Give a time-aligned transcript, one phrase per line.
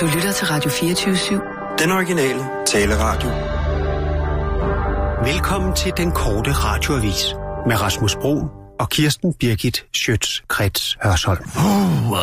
[0.00, 1.78] Du lytter til Radio 24-7.
[1.82, 3.28] Den originale taleradio.
[5.32, 7.24] Velkommen til den korte radioavis
[7.66, 8.46] med Rasmus Bro
[8.80, 11.44] og Kirsten Birgit Schøtz-Krets Hørsholm.
[11.56, 12.18] Uh,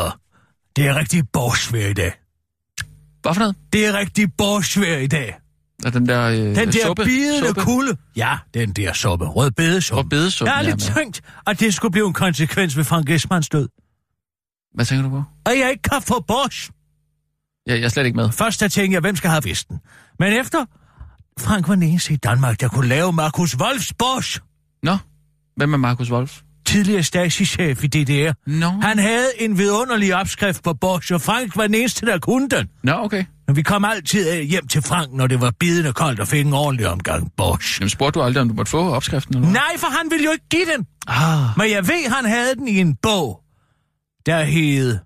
[0.75, 2.11] det er rigtig borsvær i dag.
[3.21, 3.55] Hvad for noget?
[3.73, 5.37] Det er rigtig borsvær i dag.
[5.85, 7.61] Og den der, øh, Den der suppe, bidende suppe.
[7.61, 7.97] kulde.
[8.15, 9.25] Ja, den der suppe.
[9.25, 9.99] Rød bedesuppe.
[10.15, 13.69] Rødbedesuppen, Jeg har lidt tænkt, at det skulle blive en konsekvens ved Frank Esmans død.
[14.75, 15.23] Hvad tænker du på?
[15.45, 16.69] Og jeg ikke kan få Bosch.
[17.69, 18.31] Jeg, jeg er slet ikke med.
[18.31, 19.79] Først der tænkte jeg, hvem skal have visten?
[20.19, 20.65] Men efter,
[21.39, 24.39] Frank var den eneste i Danmark, der kunne lave Markus Wolfs Bosch.
[24.83, 24.97] Nå,
[25.57, 26.39] hvem er Markus Wolf?
[26.65, 28.31] Tidligere Stasi-chef i DDR.
[28.47, 28.69] Nå.
[28.69, 32.67] Han havde en vidunderlig opskrift på Bosch, og Frank var den eneste, der kunne den.
[32.83, 33.25] Nå, okay.
[33.47, 36.45] Men vi kom altid øh, hjem til Frank, når det var bidende koldt og fik
[36.45, 37.79] en ordentlig omgang Bosch.
[37.79, 39.35] Jamen, spurgte du aldrig, om du måtte få opskriften?
[39.37, 39.49] Eller?
[39.49, 40.85] Nej, for han ville jo ikke give den.
[41.07, 43.41] Ah, Men jeg ved, han havde den i en bog,
[44.25, 44.97] der hed...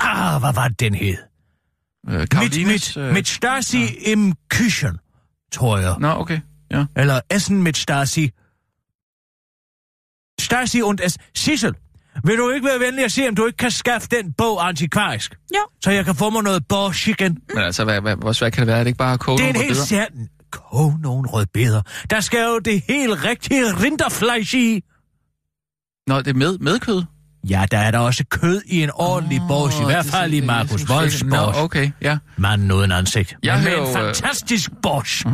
[0.00, 1.16] Ah, hvad var den hed?
[2.08, 4.98] Øh, Mit, Karolines, mit, mit Stasi im Küchen,
[5.52, 5.96] tror jeg.
[6.00, 6.40] Nå, okay.
[6.70, 6.84] Ja.
[6.96, 8.30] Eller Essen mit Stasi.
[10.40, 11.18] Stasi und es...
[11.34, 11.74] Sissel,
[12.24, 15.38] vil du ikke være venlig at se, om du ikke kan skaffe den bog antikvarisk?
[15.54, 15.60] Jo.
[15.84, 17.38] Så jeg kan få mig noget Bosch igen.
[17.54, 18.78] Men altså, hvad, hvad, hvor svært kan det være?
[18.78, 20.28] Er det ikke bare at koge Det er en helt særlig...
[20.50, 21.82] Kog nogle rødbeder.
[22.10, 24.82] Der skal jo det helt rigtige rinderfleisch i.
[26.06, 27.02] Nå, det er med, med kød?
[27.48, 29.80] Ja, der er der også kød i en ordentlig oh, Bosch.
[29.80, 31.62] I hvert fald i Markus Wolfs Nå, Bosch.
[31.62, 32.18] okay, ja.
[32.36, 33.36] Manden uden ansigt.
[33.42, 35.26] Jeg Men med hører en fantastisk Bosch.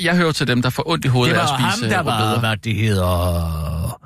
[0.00, 1.90] Jeg hører til dem, der får ondt i hovedet Det af at var ham, spise
[1.90, 2.40] der øh, var, rødbeder.
[2.40, 3.98] hvad det hedder...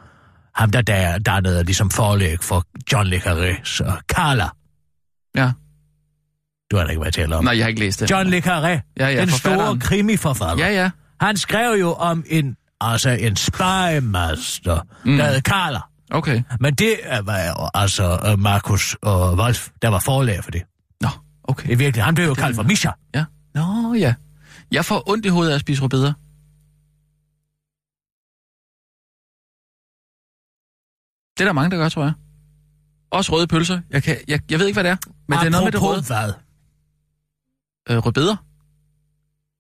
[0.55, 3.65] Ham, der der dannede ligesom forlæg for John Le Carré.
[3.65, 4.49] Så Carla.
[5.37, 5.51] Ja.
[6.71, 7.45] Du har da ikke, hvad jeg taler om.
[7.45, 8.11] Nej, jeg har ikke læst det.
[8.11, 8.95] John Le Carré.
[8.99, 10.67] Ja, ja, den store krimiforfatter.
[10.67, 10.91] Ja, ja.
[11.21, 15.17] Han skrev jo om en, altså en spymaster, mm.
[15.17, 15.81] der hed Carla.
[16.11, 16.43] Okay.
[16.61, 20.63] Men det var jo altså øh, Markus og Wolf, der var forlæg for det.
[21.01, 21.09] Nå,
[21.45, 21.67] okay.
[21.67, 22.91] Det er virkelig, han blev jo kaldt for Misha.
[23.15, 23.25] Ja.
[23.55, 24.15] Nå, ja.
[24.73, 26.13] Jeg får ondt i hovedet af at spise rødbeder.
[31.37, 32.13] Det er der mange, der gør, tror jeg.
[33.11, 33.81] Også røde pølser.
[33.91, 34.97] Jeg, kan, jeg, jeg ved ikke, hvad det er,
[35.29, 35.99] men det er noget med det røde.
[35.99, 36.33] Apropos hvad?
[37.97, 38.37] Øh, rødbeder?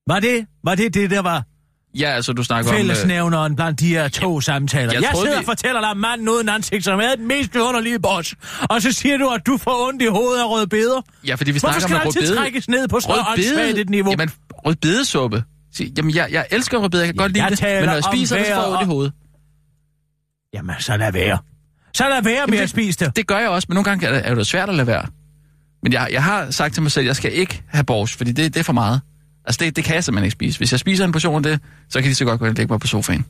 [0.06, 1.44] Var det, var det det, der var
[1.98, 2.74] Ja, altså, du snakker om...
[2.74, 4.92] Øh, fællesnævneren blandt de her to samtaler?
[4.92, 7.28] jeg Jeg, troede, sidder vi- og fortæller dig om manden uden ansigt, som er den
[7.28, 8.34] mest underlige boss.
[8.70, 11.00] Og så siger du, at du får ondt i hovedet af røde beder.
[11.26, 12.36] ja, fordi vi Hvorfor snakker skal om det altid rødbede.
[12.38, 13.24] trækkes ned på så
[13.76, 14.10] et niveau?
[14.10, 14.30] Jamen,
[14.66, 15.44] rødbedesuppe.
[15.98, 18.04] Jamen, jeg, jeg elsker rødbeder, jeg kan Ja, godt lide jeg det, men når jeg
[18.06, 19.12] om spiser det, så får jeg ondt i hovedet.
[20.54, 21.38] Jamen, så lad være.
[21.94, 23.16] Så lad være med det- at spise det.
[23.16, 25.06] Det gør jeg også, men nogle gange er det, er det svært at lade være.
[25.82, 28.32] Men jeg, jeg har sagt til mig selv, at jeg skal ikke have borsch, fordi
[28.32, 29.00] det, det er for meget.
[29.46, 30.58] Altså, det, det kan jeg simpelthen ikke spise.
[30.58, 32.56] Hvis jeg spiser en portion af det, så kan de så godt gå ind og
[32.56, 33.24] lægge mig på sofaen.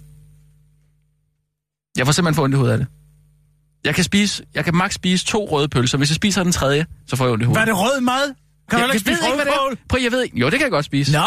[1.98, 2.86] Jeg får simpelthen for ondt i hovedet af det.
[3.84, 5.98] Jeg kan spise, jeg kan maks spise to røde pølser.
[5.98, 7.60] Hvis jeg spiser den tredje, så får jeg ondt i hovedet.
[7.60, 8.34] er det rød mad?
[8.70, 9.78] Kan jeg, ikke spise ikke, det rødkål?
[9.88, 10.38] Prøv, jeg ved ikke.
[10.38, 11.12] Jo, det kan jeg godt spise.
[11.12, 11.18] Nå,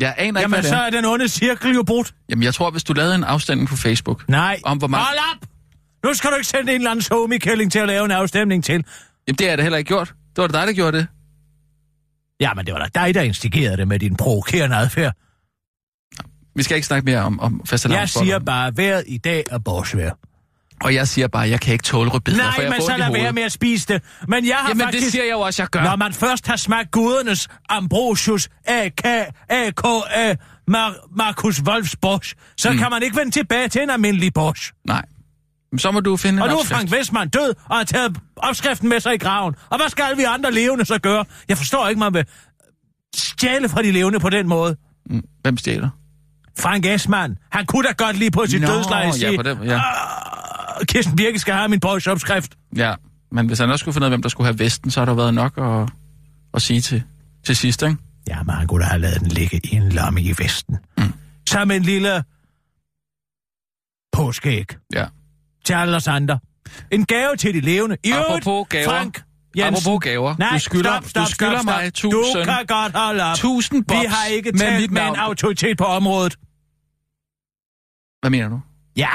[0.00, 0.80] Jeg aner ikke, jamen hvad det så er.
[0.80, 2.14] er den onde cirkel jo brudt.
[2.30, 5.18] Jamen, jeg tror, hvis du lavede en afstemning på Facebook, Nej, Om hvor mange- hold
[5.34, 5.48] op!
[6.04, 8.84] Nu skal du ikke sende en eller anden homie til at lave en afstemning til.
[9.28, 10.08] jamen det er det heller ikke gjort.
[10.36, 11.06] Det var det dig, der gjorde det.
[12.40, 15.12] Ja, men det var da dig, der instigerede det med din provokerende adfærd.
[16.56, 18.26] Vi skal ikke snakke mere om, om Jeg fastelavnsboller.
[18.26, 20.10] siger bare, vejret i dag er borsvær.
[20.84, 22.96] Og jeg siger bare, at jeg kan ikke tåle rødbeder, for Nej, jeg men så
[22.96, 24.02] lad være med at spise det.
[24.28, 25.04] Men jeg har Jamen, faktisk...
[25.04, 25.82] det siger jeg jo også, jeg gør.
[25.82, 29.04] Når man først har smagt gudernes Ambrosius AK,
[29.48, 30.34] AK, A,
[30.70, 32.78] Mar- Markus Wolfs Bosch, så mm.
[32.78, 34.72] kan man ikke vende tilbage til en almindelig Bosch.
[34.86, 35.02] Nej.
[35.76, 36.78] Så må du finde Og nu er opskrift.
[36.80, 39.54] Frank Westman død og har taget opskriften med sig i graven.
[39.70, 41.24] Og hvad skal vi andre levende så gøre?
[41.48, 42.24] Jeg forstår ikke, man vil
[43.16, 44.76] stjæle fra de levende på den måde.
[45.10, 45.88] Mm, Hvem stjæler?
[46.58, 49.80] Frank Esman, han kunne da godt lige på sit Nå, dødsleje ja, sige, ja.
[50.80, 52.54] "Ah, Kirsten Birke skal have min Bosch-opskrift.
[52.76, 52.94] Ja,
[53.32, 55.04] men hvis han også skulle finde ud af, hvem der skulle have vesten, så har
[55.04, 55.88] der været nok at,
[56.54, 57.02] at sige til,
[57.46, 57.96] til sidst, ikke?
[58.28, 60.76] Ja, men han kunne da have lavet den ligge i en lomme i vesten.
[60.98, 61.12] Mm.
[61.48, 62.24] Som en lille
[64.12, 65.06] påskeæg Ja.
[65.64, 66.38] Til alle os andre.
[66.90, 67.96] En gave til de levende.
[68.04, 68.84] I øvrigt, gaver.
[68.88, 69.22] Frank
[69.56, 69.74] Jensen.
[69.74, 70.34] Apropos gaver.
[70.38, 72.10] Nej, Du skylder- stop, stop, du skylder stop, mig stop.
[72.12, 73.32] 1000 Du kan godt holde op.
[73.34, 76.36] 1000 Vi bobs har ikke med talt mit med en autoritet på området.
[78.22, 78.60] Hvad mener du?
[78.96, 79.08] Ja,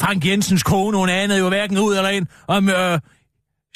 [0.00, 2.98] Frank Jensens kone, hun anede jo hverken ud eller ind om øh,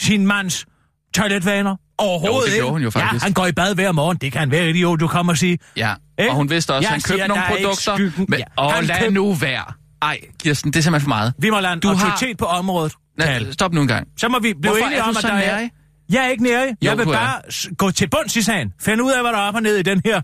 [0.00, 0.66] sin mands
[1.14, 1.76] toiletvaner.
[1.98, 3.22] Overhovedet Jo, det hun jo faktisk.
[3.22, 4.16] Ja, han går i bad hver morgen.
[4.16, 5.58] Det kan være idiot, du kommer og sige.
[5.76, 6.30] Ja, Ikke?
[6.30, 7.94] og hun vidste også, at han købte nogle er produkter.
[7.96, 9.64] skyggen- Men, Ja, åh, han lad køb- nu være.
[10.02, 11.34] Ej, Kirsten, det er simpelthen for meget.
[11.38, 12.92] Vi må lade en Du har- autoritet på området.
[13.18, 14.08] Nej, stop nu en gang.
[14.18, 15.46] Så må vi blive Hvorfor enige er om, at der er...
[15.46, 15.70] nærig?
[16.10, 16.76] Jeg er ikke nærig.
[16.82, 17.12] Jeg vil er.
[17.12, 17.40] bare
[17.76, 18.72] gå til bunds i sagen.
[18.80, 20.20] Finde ud af, hvad der er op og ned i den her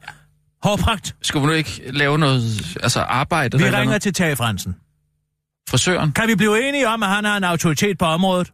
[0.62, 1.16] hårpragt.
[1.22, 3.58] Skulle vi nu ikke lave noget altså arbejde?
[3.58, 4.02] Vi ringer noget?
[4.02, 4.76] til Tage Fransen.
[5.68, 6.12] Frisøren?
[6.12, 8.52] Kan vi blive enige om, at han har en autoritet på området?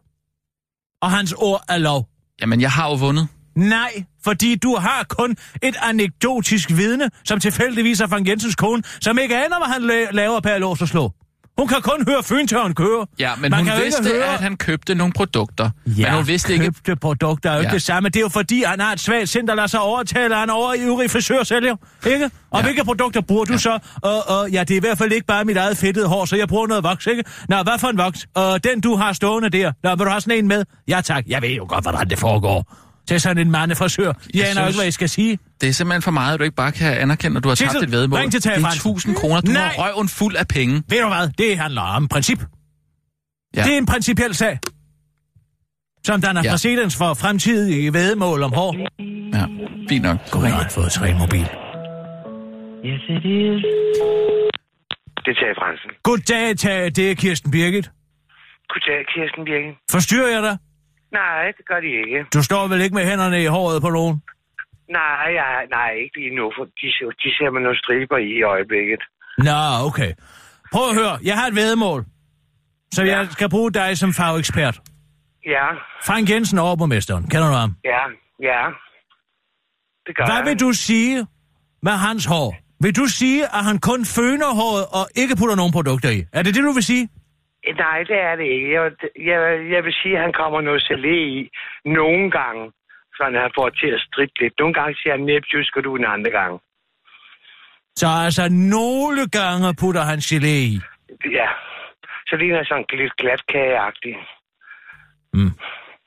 [1.01, 2.07] Og hans ord er lov.
[2.41, 3.27] Jamen, jeg har jo vundet.
[3.55, 9.17] Nej, fordi du har kun et anekdotisk vidne, som tilfældigvis er Frank Jensens kone, som
[9.19, 11.11] ikke aner, hvad han la- laver per lås og slå.
[11.57, 13.05] Hun kan kun høre fyntøren køre.
[13.19, 14.33] Ja, men Man hun kan vidste, høre...
[14.33, 15.69] at han købte nogle produkter.
[15.85, 16.65] men hun vidste ikke...
[16.65, 17.65] købte produkter er jo Ja.
[17.67, 18.09] ikke det samme.
[18.09, 20.53] Det er jo fordi, han har et svagt sind, der lader sig overtale, han er
[20.53, 21.75] over i øvrige frisørsælger.
[22.07, 22.29] Ikke?
[22.51, 22.63] Og Ja.
[22.65, 23.79] hvilke produkter bruger du så?
[24.01, 26.35] Og, og, ja, det er i hvert fald ikke bare mit eget fedtede hår, så
[26.35, 27.23] jeg bruger noget voks, ikke?
[27.49, 28.27] Nå, hvad for en voks?
[28.35, 29.71] Og den, du har stående der.
[29.83, 30.65] Nå, vil du have sådan en med?
[30.87, 31.23] Ja, tak.
[31.27, 32.75] Jeg ved jo godt, hvordan det foregår.
[33.07, 34.05] Til sådan en mandefrisør.
[34.05, 35.39] Jeg, jeg aner synes- ikke, hvad jeg skal sige.
[35.61, 37.73] Det er simpelthen for meget, at du ikke bare kan anerkende, at du har Sissel,
[37.81, 38.19] tabt et vedmål.
[38.19, 38.91] ring til det er Fransen.
[38.91, 39.41] 1000 kroner.
[39.41, 39.61] Du Nej.
[39.61, 40.83] har røven fuld af penge.
[40.89, 41.29] Ved du hvad?
[41.37, 42.39] Det handler om princip.
[43.55, 43.63] Ja.
[43.63, 44.59] Det er en principiel sag.
[46.05, 46.51] Som der er Ja.
[46.51, 48.75] præcedens for fremtidige vedmål om hår.
[49.37, 49.45] Ja,
[49.89, 50.17] fint nok.
[50.31, 51.47] Gud, jeg har fået mobil.
[52.85, 53.61] Yes, it is.
[55.25, 55.89] Det er Tage Fransen.
[56.03, 56.89] Goddag, Tage.
[56.89, 57.91] Det er Kirsten Birgit.
[58.71, 59.71] Goddag, Kirsten Birken.
[59.91, 60.57] Forstyrrer jeg dig?
[61.13, 62.19] Nej, det gør de ikke.
[62.33, 64.15] Du står vel ikke med hænderne i håret på nogen?
[64.99, 68.29] Nej, jeg, nej, ikke lige nu, for de, ser- de ser med nogle striber i
[68.39, 69.01] i øjeblikket.
[69.37, 70.11] Nå, okay.
[70.73, 71.15] Prøv at høre.
[71.23, 72.05] Jeg har et vedmål.
[72.93, 73.17] Så Ja.
[73.17, 74.79] jeg skal bruge dig som fagekspert.
[75.45, 75.67] Ja,
[76.07, 77.23] Frank Jensen, overborgmesteren.
[77.31, 77.75] Kender du ham?
[77.85, 78.01] ja,
[78.51, 78.61] ja.
[80.07, 80.45] Det gør Hvad jeg.
[80.45, 81.27] vil du sige
[81.83, 82.55] med hans hår?
[82.83, 86.23] Vil du sige, at han kun føner håret og ikke putter nogen produkter i?
[86.33, 87.09] Er det det, du vil sige?
[87.85, 88.67] Nej, det er det ikke.
[88.77, 88.83] Jeg,
[89.29, 89.39] jeg,
[89.73, 91.49] jeg vil sige, at han kommer noget gelé i
[91.99, 92.63] nogle gange,
[93.15, 94.53] så han får til at stritte lidt.
[94.59, 96.53] Nogle gange siger han næbjysk, og du en anden gang.
[98.01, 98.43] Så altså,
[98.77, 100.75] nogle gange putter han gelé i.
[101.39, 101.49] Ja,
[102.29, 104.17] så ligner han sådan lidt glatkageagtigt.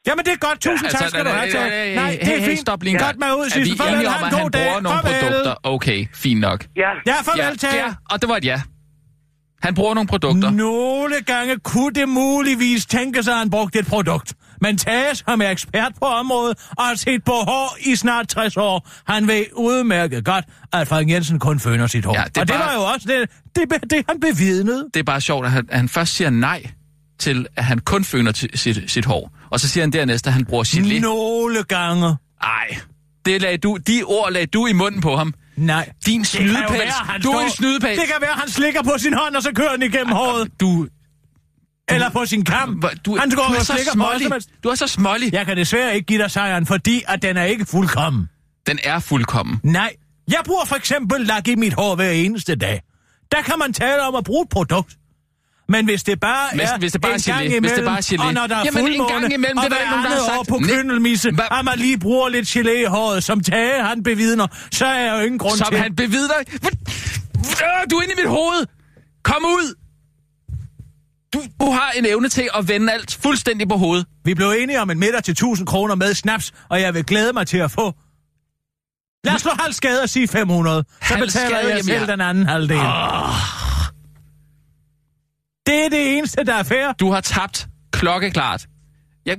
[0.07, 0.59] Jamen, det er godt.
[0.67, 1.95] Tusind Altså, tak skal du have, Tage.
[2.03, 2.59] Nej, det er hey, fint.
[2.67, 3.01] Stop lige en.
[3.07, 3.73] Godt mig ud, Er Sissel.
[3.75, 4.61] vi Farvel, enige om, at en han god dag.
[4.67, 5.21] bruger nogle Farvel.
[5.23, 5.55] produkter?
[5.75, 6.59] Okay, fint nok.
[6.83, 7.77] Ja, Ja, farvel, Tage.
[7.85, 8.59] ja, og det var et ja.
[9.63, 10.51] Han bruger nogle produkter.
[10.51, 14.35] Nogle gange kunne det muligvis tænke sig, at han brugte et produkt.
[14.61, 18.57] Men Tage, som er ekspert på området og har set på hår i snart 60
[18.57, 22.15] år, han ved udmærket godt, at Frank Jensen kun føner sit hår.
[22.15, 24.89] Ja, det og det bare- var jo også det, det, det han bevidnede.
[24.95, 26.67] Det er bare sjovt, at han, at han først siger nej
[27.19, 29.31] til, at han kun føner til sit, sit hår.
[29.51, 31.01] Og så siger han dernæst, at han bruger gelé.
[31.01, 32.17] Nogle gange.
[32.43, 32.77] Ej,
[33.27, 35.35] det lagde du, de ord lagde du i munden på ham.
[35.57, 35.91] Nej.
[36.07, 36.71] Din snydepels.
[36.73, 37.99] være, Du er en snydepels.
[38.01, 40.61] Det kan være, han slikker på sin hånd, og så kører den igennem håret.
[40.61, 40.87] Du,
[41.89, 42.69] Eller på sin kam.
[42.73, 44.31] hvor- du, han du, går er og så smålig.
[44.65, 45.33] Du er så smålig.
[45.33, 48.29] Jeg kan desværre ikke give dig sejren, fordi at den er ikke fuldkommen.
[48.67, 49.61] Den er fuldkommen.
[49.63, 49.93] Nej.
[50.31, 52.83] Jeg bruger for eksempel lak i mit hår hver eneste dag.
[53.33, 54.97] Der kan man tale om at bruge et produkt.
[55.69, 57.85] Men hvis det bare Hvis- er hvis det bare en gang gelé, hvis det imellem,
[57.85, 58.27] bare er gelé.
[58.27, 60.05] og når der er Jamen, en fuldmåne, gang imellem, og det er der ikke nogen,
[60.05, 60.49] der har andet år sagt.
[60.49, 64.87] på køndelmisse, at man lige bruger lidt gelé i håret, som Tage han bevidner, så
[64.87, 65.79] er jeg jo ingen grund Som til...
[65.79, 66.35] han bevidner.
[67.91, 68.67] Du er inde i mit hoved.
[69.25, 69.75] Kom ud.
[71.35, 74.07] Du, du har en evne til at vende alt fuldstændig på hovedet.
[74.25, 77.33] Vi blev enige om en middag til 1000 kroner med snaps, og jeg vil glæde
[77.33, 77.95] mig til at få...
[79.25, 80.85] Lad os slå halv skade og sige 500.
[80.89, 82.79] Så Halv betaler skade, jeg selv jeg- den anden halvdel.
[85.67, 86.93] Det er det eneste, der er fair.
[86.93, 88.67] Du har tabt klokkeklart.
[89.27, 89.37] Jeg,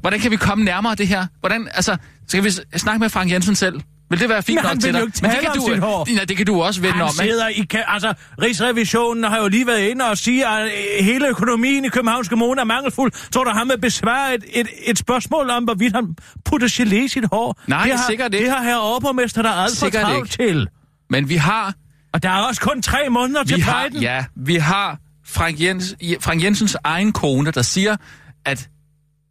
[0.00, 1.26] hvordan kan vi komme nærmere det her?
[1.40, 1.96] Hvordan, altså,
[2.28, 3.80] skal vi snakke med Frank Jensen selv?
[4.10, 5.00] Vil det være fint Men nok til dig?
[5.00, 6.06] Men det kan du, hår.
[6.18, 7.32] Ja, det kan du også vende Han om, ikke?
[7.32, 7.66] sidder i...
[7.86, 12.28] Altså, Rigsrevisionen har jo lige været inde og sige, at øh, hele økonomien i Københavns
[12.28, 13.12] Kommune er mangelfuld.
[13.32, 17.08] Tror du, han vil besvare et, et, et spørgsmål om, hvorvidt han putter gelé i
[17.08, 17.60] sit hår?
[17.66, 18.46] Nej, det har, sikkert ikke.
[18.46, 20.68] Det har herre overborgmester der alt for travlt til.
[21.10, 21.74] Men vi har,
[22.12, 25.94] Og der er også kun tre måneder vi til har, ja, vi har Frank, Jens,
[26.20, 27.96] Frank Jensens egen kone, der siger,
[28.44, 28.68] at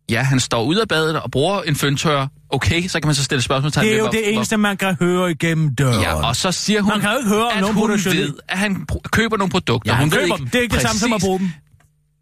[0.10, 2.28] ja, han står ud af badet og bruger en føntør.
[2.50, 5.32] Okay, så kan man så stille spørgsmålstegn Det er jo det eneste, man kan høre
[5.32, 6.02] igennem døren.
[6.02, 8.58] Ja, og så siger hun, Man kan jo ikke høre, at nogen hun ved, at
[8.58, 9.92] han køber nogle produkter.
[9.92, 10.46] Ja, hun han ved køber dem.
[10.48, 11.50] Det er ikke det samme som at præcis- bruge dem.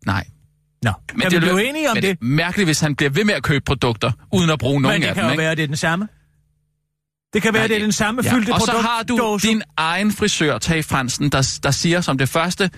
[0.05, 0.25] Nej.
[0.83, 2.19] Nå, men kan vi er blive enige om men det?
[2.19, 4.95] det er mærkeligt, hvis han bliver ved med at købe produkter, uden at bruge nogen
[4.95, 5.27] Men det af kan dem.
[5.27, 5.41] jo ikke?
[5.41, 6.07] være, at det er den samme.
[7.33, 8.33] Det kan være, Nej, det er den samme ja.
[8.33, 8.85] fyldte Og så produkt.
[8.87, 12.69] har du din egen frisør, Tage Fransen, der, der siger som det første,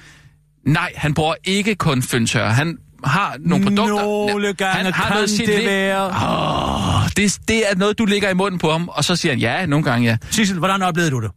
[0.66, 2.48] nej, han bruger ikke kun føntør.
[2.48, 4.06] Han har nogle produkter.
[4.06, 5.66] Nogle gange han har kan noget det gelé.
[5.66, 6.06] være.
[6.06, 9.40] Åh, det, det er noget, du lægger i munden på ham, og så siger han,
[9.40, 10.18] ja, nogle gange ja.
[10.32, 11.32] Sissel, hvordan oplevede du det?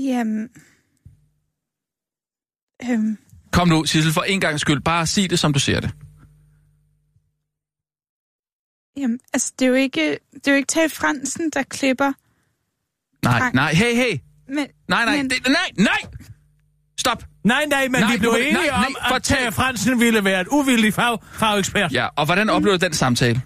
[0.00, 0.48] Jamen...
[2.90, 3.18] Øhm,
[3.52, 5.90] Kom nu, Sissel, for en gang skyld, bare sig det, som du ser det.
[8.96, 12.12] jamen, altså, det er jo ikke, det er jo ikke Tage Fransen, der klipper.
[13.24, 14.18] Nej, nej, hey, hey.
[14.48, 14.56] Men,
[14.88, 16.10] Nej, nej, men, det, nej, nej!
[17.00, 17.24] Stop.
[17.44, 19.36] Nej, nej, men Nej, vi blev du- enige nej, nej, om, at fortæl.
[19.36, 21.92] Tage Fransen ville være et uvildig fag, fagekspert.
[21.92, 23.42] Ja, og hvordan oplever du den samtale?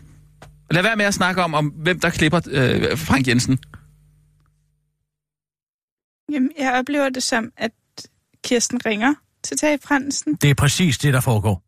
[0.70, 3.58] Lad være med at snakke om, om hvem der klipper øh, Frank Jensen.
[6.32, 7.70] Jamen, jeg oplever det som, at
[8.44, 10.34] Kirsten ringer til Tage Fransen.
[10.34, 11.62] Det er præcis det, der foregår.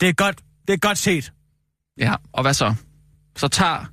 [0.00, 1.32] Det er godt, det er godt set.
[1.98, 2.74] Ja, og hvad så?
[3.36, 3.84] Så tager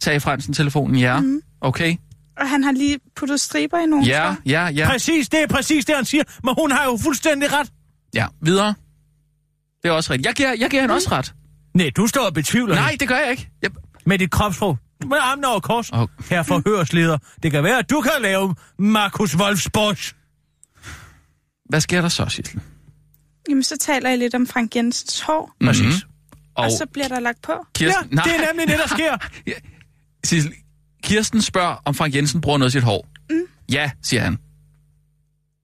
[0.00, 1.20] Tage Fransen telefonen, ja.
[1.20, 1.40] Mm.
[1.60, 1.96] Okay.
[2.36, 4.36] Og han har lige puttet striber i nogen, Ja, tror jeg.
[4.46, 4.88] ja, ja.
[4.90, 6.24] Præcis, det er præcis det, han siger.
[6.44, 7.72] Men hun har jo fuldstændig ret.
[8.14, 8.74] Ja, videre.
[9.82, 10.26] Det er også rigtigt.
[10.26, 11.34] Jeg giver, jeg giver hende også ret.
[11.74, 13.50] Nej, du står og betvivler Nej, det det gør jeg ikke.
[13.62, 13.70] Jeg,
[14.06, 14.78] med dit kropsprog.
[15.06, 15.90] Med armene over kors.
[15.92, 16.24] Okay.
[16.30, 17.18] Her forhørsleder.
[17.42, 19.96] Det kan være, at du kan lave Markus Wolfsborg.
[21.68, 22.60] hvad sker der så, Sissel?
[23.48, 25.84] Jamen, så taler jeg lidt om Frank Jensens hår, Præcis.
[25.84, 26.10] Mhm.
[26.54, 27.52] og, Og så bliver der lagt på.
[27.52, 29.16] Ja, Kirsten, det er nemlig det, der sker.
[30.26, 30.52] Sissel,
[31.04, 33.06] Kirsten spørger, om Frank Jensen bruger noget af sit hår.
[33.30, 33.36] Mm.
[33.72, 34.38] Ja, siger han.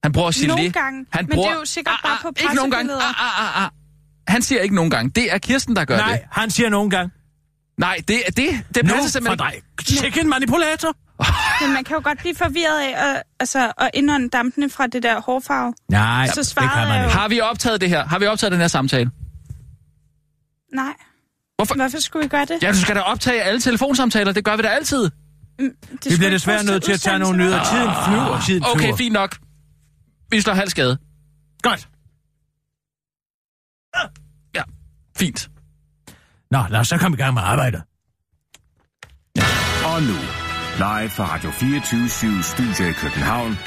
[0.04, 0.46] Han bruger gelé.
[0.46, 2.88] Nogle gange, han men det er jo sikkert bare på Ikke nogen gange.
[2.88, 3.20] pressebilleder.
[3.20, 3.70] Ah, ah, ah, ah.
[4.28, 5.10] Han siger ikke nogen gange.
[5.14, 6.20] Det er Kirsten, der gør Nej, det.
[6.30, 7.10] han siger nogle gange.
[7.78, 9.52] Nej, det, det, det Nu passer for simpelthen dig.
[9.86, 10.94] Sikke en manipulator.
[11.64, 15.02] Men man kan jo godt blive forvirret af at, altså, at indånde dampene fra det
[15.02, 15.74] der hårfarve.
[15.88, 17.16] Nej, Så det svarede kan man ikke.
[17.16, 18.06] Har vi optaget det her?
[18.06, 19.10] Har vi optaget den her samtale?
[20.74, 20.92] Nej.
[21.56, 21.74] Hvorfor?
[21.74, 22.58] Hvorfor skulle vi gøre det?
[22.62, 24.32] Ja, du skal da optage alle telefonsamtaler.
[24.32, 25.10] Det gør vi da altid.
[25.60, 27.64] Det Vi skulle bliver desværre nødt til at tage nogle nyheder.
[27.64, 28.74] Tiden flyver, tiden flyver.
[28.74, 29.38] Okay, fint nok.
[30.30, 30.98] Vi slår halv skade.
[31.62, 31.88] Godt.
[34.54, 34.62] Ja,
[35.16, 35.50] fint.
[36.50, 37.82] Nå, lad os så komme i gang med arbejdet.
[39.84, 40.16] Og nu,
[40.76, 43.58] live fra Radio 24 Studio i København.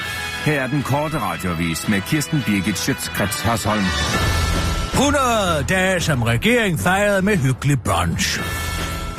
[0.45, 3.83] Her er den korte radiovis med Kirsten Birgit Schøtzgrads Hasholm.
[4.93, 8.39] 100 dage som regering fejrede med hyggelig brunch.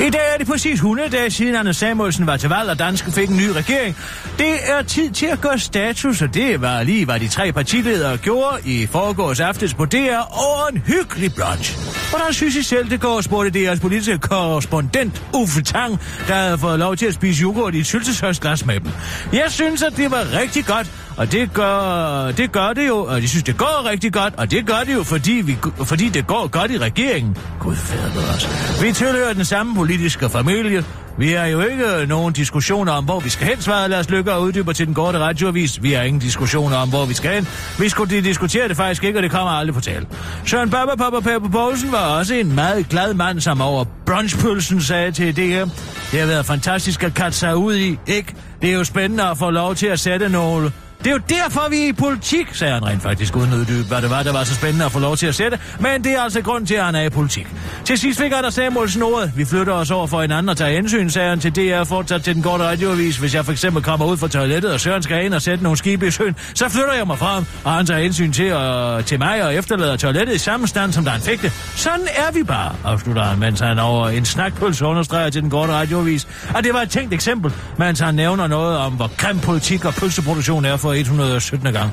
[0.06, 3.12] I dag er det præcis 100 dage siden Anders Samuelsen var til valg, og Danske
[3.12, 3.96] fik en ny regering.
[4.38, 8.16] Det er tid til at gøre status, og det var lige, hvad de tre partiledere
[8.16, 11.78] gjorde i forgårs aftes på DR over en hyggelig brunch.
[12.11, 16.78] Hvordan synes I selv, det går, spurgte DR's politiske korrespondent Uffe Tang, der havde fået
[16.78, 18.90] lov til at spise yoghurt i et syltetøjsglas med dem.
[19.32, 23.21] Jeg synes, at det var rigtig godt, og det gør, det gør det jo, og
[23.21, 26.26] jeg synes, det går rigtig godt, og det gør det jo, fordi, vi, fordi det
[26.26, 27.37] går godt i regeringen.
[27.61, 28.83] Gud fader os.
[28.83, 30.85] Vi tilhører den samme politiske familie.
[31.18, 34.42] Vi har jo ikke nogen diskussioner om, hvor vi skal hen, svarede Lars Lykke og
[34.42, 35.83] uddyber til den korte radioavis.
[35.83, 37.49] Vi har ingen diskussioner om, hvor vi skal hen.
[37.78, 40.06] Vi skulle diskutere det faktisk ikke, og det kommer aldrig på tale.
[40.47, 45.12] Søren Baba Papa Papa Poulsen var også en meget glad mand, som over brunchpølsen sagde
[45.12, 45.64] til DR.
[46.12, 48.35] Det har været fantastisk at katte sig ud i, ikke?
[48.62, 50.73] Det er jo spændende at få lov til at sætte nogle
[51.04, 53.88] det er jo derfor, vi er i politik, sagde han rent faktisk, uden at uddybe,
[53.88, 55.58] hvad det var, der var så spændende at få lov til at sætte.
[55.80, 57.46] Men det er altså grund til, at han er i politik.
[57.84, 59.32] Til sidst fik Anders Samuelsen ordet.
[59.37, 62.23] Vi flytter os over for en anden og tager hensyn, sagde han til DR fortsat
[62.23, 63.16] til den korte radioavis.
[63.16, 65.76] Hvis jeg for eksempel kommer ud fra toilettet, og Søren skal ind og sætte nogle
[65.76, 69.18] skibe i søen, så flytter jeg mig frem, og han tager hensyn til, og, til
[69.18, 71.52] mig og efterlader toilettet i samme stand, som da han fik det.
[71.76, 75.73] Sådan er vi bare, afslutter han, mens han over en snakpølse understreger til den korte
[75.73, 76.28] radioavis.
[76.54, 79.94] Og det var et tænkt eksempel, mens han nævner noget om, hvor grim politik og
[79.94, 81.72] pølseproduktion er for 117.
[81.72, 81.90] gang.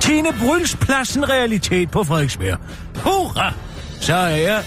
[0.00, 2.58] Tine Bryls plads en realitet på Frederiksberg.
[2.96, 3.52] Hurra!
[4.00, 4.62] Så er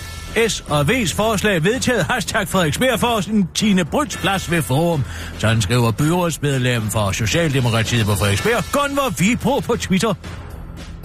[0.50, 5.04] S og V's forslag vedtaget hashtag Frederiksberg for sin Tine Bryls plads ved forum.
[5.38, 10.14] Sådan skriver byrådsmedlem for Socialdemokratiet på Frederiksberg, Gunvor Vibro på Twitter.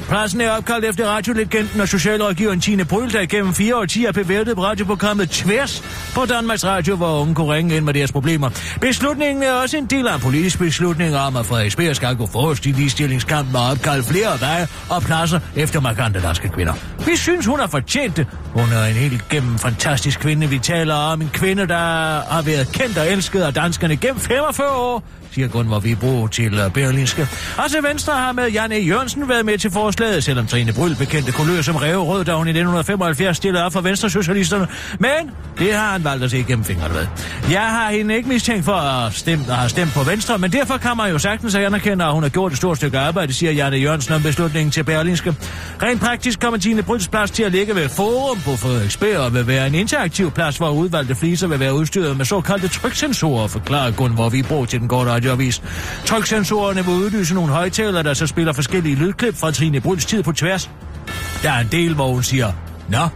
[0.09, 4.65] Pladsen er opkaldt efter radiolegenden og socialrådgiveren Tine Bryl, der gennem fire årtier bevæbnet på
[4.65, 5.83] radioprogrammet Tværs
[6.15, 8.51] på Danmarks Radio, hvor unge kunne ringe ind med deres problemer.
[8.81, 12.67] Beslutningen er også en del af en politisk beslutning om, at Frederiksberg skal gå forrest
[12.67, 16.73] i ligestillingskampen og opkalde flere veje og pladser efter markante danske kvinder.
[17.07, 18.27] Vi synes, hun har fortjent det.
[18.53, 20.49] Hun er en helt gennem fantastisk kvinde.
[20.49, 21.77] Vi taler om en kvinde, der
[22.33, 26.61] har været kendt og elsket af danskerne gennem 45 år siger Gunvor Vibro til uh,
[27.57, 28.75] Og til Venstre har med Jan E.
[28.75, 32.47] Jørgensen været med til forslaget, selvom Trine Bryl bekendte kulør som Ræve Rød, da hun
[32.47, 34.67] i 1975 stillede op for Venstre Socialisterne.
[34.99, 37.07] Men det har han valgt at se igennem fingrene med.
[37.51, 40.77] Jeg har hende ikke mistænkt for at, stemme, at have stemt på Venstre, men derfor
[40.77, 43.73] kan man jo sagtens anerkende, at hun har gjort et stort stykke arbejde, siger Jan
[43.73, 43.77] E.
[43.77, 45.35] Jørgensen om beslutningen til Berlinske.
[45.83, 49.47] Rent praktisk kommer Tine Bryls plads til at ligge ved Forum på Frederiksberg og vil
[49.47, 54.29] være en interaktiv plads, hvor udvalgte fliser vil være udstyret med såkaldte tryksensorer, forklarer Gunvor
[54.29, 55.63] Vibro til den korte radioavis.
[56.05, 60.33] Tryksensorerne vil udlyse nogle højtalere, der så spiller forskellige lydklip fra Trine Bryns tid på
[60.33, 60.71] tværs.
[61.43, 62.53] Der er en del, hvor hun siger,
[62.89, 63.09] Nå,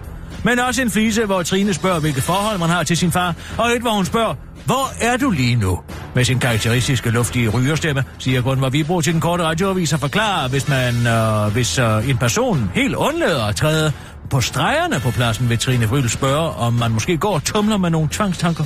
[0.45, 3.71] men også en flise, hvor Trine spørger, hvilket forhold man har til sin far, og
[3.71, 5.81] et, hvor hun spørger, hvor er du lige nu?
[6.15, 10.69] Med sin karakteristiske luftige rygerstemme, siger Gunvar Vibro til den korte radioavis og forklarer, hvis,
[10.69, 13.93] man, øh, hvis øh, en person helt undlader at træde
[14.31, 17.91] på stregerne på pladsen, vil Trine Bryl spørge, om man måske går og tumler med
[17.91, 18.65] nogle tvangstanker.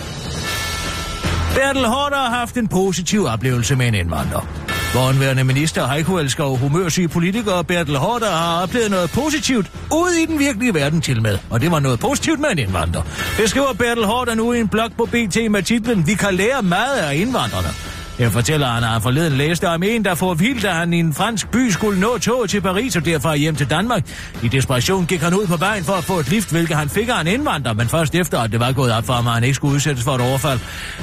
[1.57, 4.49] Bertel Hårder har haft en positiv oplevelse med en indvandrer.
[4.95, 10.39] Vordenværende minister Heiko elsker humørsyge politikere Bertel Hårder har oplevet noget positivt ude i den
[10.39, 11.39] virkelige verden til med.
[11.51, 13.03] Og det var noget positivt med en indvandrer.
[13.39, 16.63] Det skriver Bertel Hårder nu i en blog på BT med titlen Vi kan lære
[16.63, 17.96] meget af indvandrerne.
[18.19, 20.99] Her fortæller han, at han forleden læste om en, der får vildt, da han i
[20.99, 24.03] en fransk by skulle nå toget til Paris og derfra hjem til Danmark.
[24.43, 27.09] I desperation gik han ud på vejen for at få et lift, hvilket han fik
[27.09, 29.45] af en indvandrer, men først efter, at det var gået op for ham, at han
[29.45, 30.61] ikke skulle udsættes for et overfald.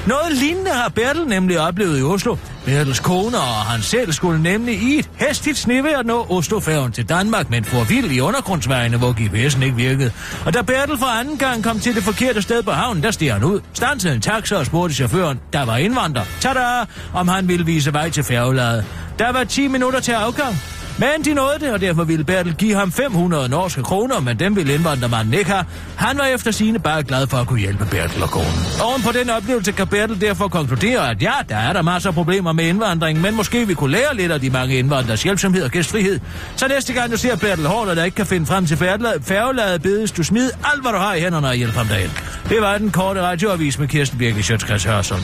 [0.08, 2.36] Noget lignende har Bertel nemlig oplevet i Oslo.
[2.66, 7.50] Bertels kone og han selv skulle nemlig i et hastigt snevejr nå Oslofærgen til Danmark,
[7.50, 10.12] men for vild i undergrundsvejene, hvor GPS'en ikke virkede.
[10.46, 13.34] Og da Bertel for anden gang kom til det forkerte sted på havnen, der steg
[13.34, 17.66] han ud, stansede en taxa og spurgte chaufføren, der var indvandrer, tada, om han ville
[17.66, 18.86] vise vej til færgelaget.
[19.20, 20.56] Der var 10 minutter til afgang.
[20.98, 24.56] Men de nåede det, og derfor ville Bertel give ham 500 norske kroner, men dem
[24.56, 25.66] ville indvandrermanden ikke have.
[25.96, 28.52] Han var efter sine bare glad for at kunne hjælpe Bertel og konen.
[28.82, 32.16] Oven på den oplevelse kan Bertel derfor konkludere, at ja, der er der masser af
[32.16, 35.72] problemer med indvandring, men måske vi kunne lære lidt af de mange indvandrers hjælpsomhed og
[35.72, 36.20] gæstfrihed.
[36.56, 40.12] Så næste gang du ser Bertel Hård, der ikke kan finde frem til færgelaget, bedes
[40.12, 42.12] du smid alt, hvad du har i hænderne og hjælpe ham derhen.
[42.50, 45.20] Det var den korte radioavis med Kirsten Birke Sjøtskreds Hørsson.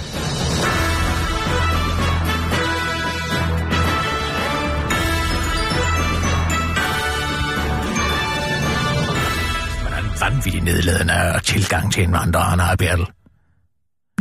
[10.73, 13.05] Nedladende tilgang til indvandrere, han har, Bertel.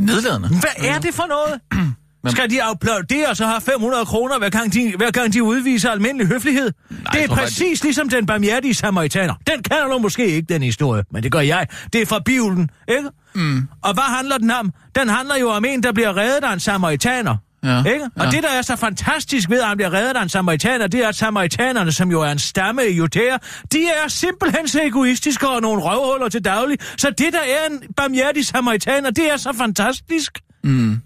[0.01, 0.49] Nedladende?
[0.49, 1.61] Hvad er det for noget?
[2.33, 5.91] Skal de applaudere og så have 500 kroner, hver gang de, hver gang de udviser
[5.91, 6.73] almindelig høflighed?
[6.91, 7.87] Nej, det er præcis de...
[7.87, 9.35] ligesom den barmhjertige samaritaner.
[9.47, 11.67] Den kender du måske ikke, den historie, men det gør jeg.
[11.93, 13.09] Det er fra Bibelen, ikke?
[13.35, 13.69] Mm.
[13.83, 14.73] Og hvad handler den om?
[14.95, 17.37] Den handler jo om en, der bliver reddet af en samaritaner.
[17.65, 18.05] Ja, ikke?
[18.17, 18.31] Og ja.
[18.31, 21.09] det, der er så fantastisk ved, at han bliver reddet af en samaritaner, det er,
[21.09, 23.37] at samaritanerne, som jo er en stamme i Judæa,
[23.73, 26.79] de er simpelthen så egoistiske og nogle røvhuller til daglig.
[26.97, 30.39] Så det, der er en barmhjertig samaritaner, det er så fantastisk.
[30.65, 31.01] Mm.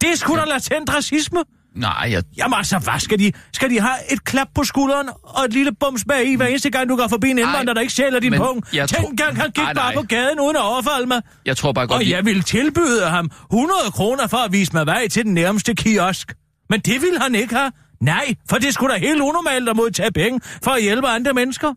[0.00, 1.44] Det er sgu da latent racisme.
[1.78, 2.22] Nej, jeg...
[2.36, 3.32] Jamen altså, hvad skal de?
[3.52, 6.70] Skal de have et klap på skulderen og et lille bums bag i, hver eneste
[6.70, 8.64] gang du går forbi en indvandrer, der ikke stjæler din pung?
[8.72, 10.02] jeg Tænk engang, han gik Nej, bare nej.
[10.02, 11.22] på gaden uden at overfalde mig.
[11.46, 14.86] Jeg tror bare godt, Og jeg ville tilbyde ham 100 kroner for at vise mig
[14.86, 16.34] vej til den nærmeste kiosk.
[16.70, 17.72] Men det ville han ikke have.
[18.00, 21.74] Nej, for det skulle da helt unormalt at modtage penge for at hjælpe andre mennesker.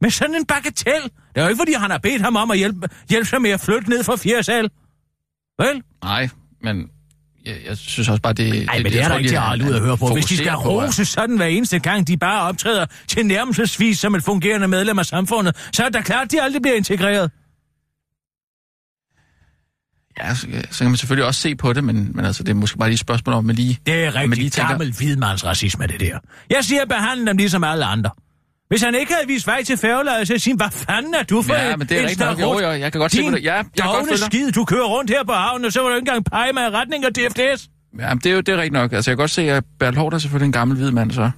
[0.00, 1.02] Med sådan en bagatel.
[1.02, 3.50] Det er jo ikke, fordi han har bedt ham om at hjælpe, hjælpe sig med
[3.50, 4.70] at flytte ned fra fjerde sal.
[5.58, 5.82] Vel?
[6.04, 6.28] Nej,
[6.62, 6.88] men
[7.48, 8.66] jeg, jeg synes også bare, det...
[8.66, 10.08] Nej, men det er jeg der tror ikke til at holde ud at høre på.
[10.14, 14.24] Hvis de skal rose sådan hver eneste gang, de bare optræder til nærmelsesvis som et
[14.24, 17.30] fungerende medlem af samfundet, så er det da klart, at de aldrig bliver integreret.
[20.18, 22.54] Ja, så, så kan man selvfølgelig også se på det, men, men altså, det er
[22.54, 23.78] måske bare lige et spørgsmål om, man lige...
[23.86, 26.18] Det er at man lige rigtig tænker- gammel hvidmandsracisme, det der.
[26.50, 28.10] Jeg siger, behandle dem ligesom alle andre.
[28.68, 31.42] Hvis han ikke havde vist vej til færgelaget, så siger han, hvad fanden er du
[31.42, 32.40] for Ja, en- men det er en rigtigt nok.
[32.40, 33.44] Jo, jo, jeg kan godt se Din på det.
[33.44, 35.94] Ja, jeg kan godt skid, du kører rundt her på havnen, og så var du
[35.94, 37.68] ikke engang pege mig i retning af DFDS.
[37.98, 38.92] Ja, men det er jo det er rigtigt nok.
[38.92, 41.30] Altså, jeg kan godt se, at Bertel Hård er selvfølgelig en gammel hvid mand, så...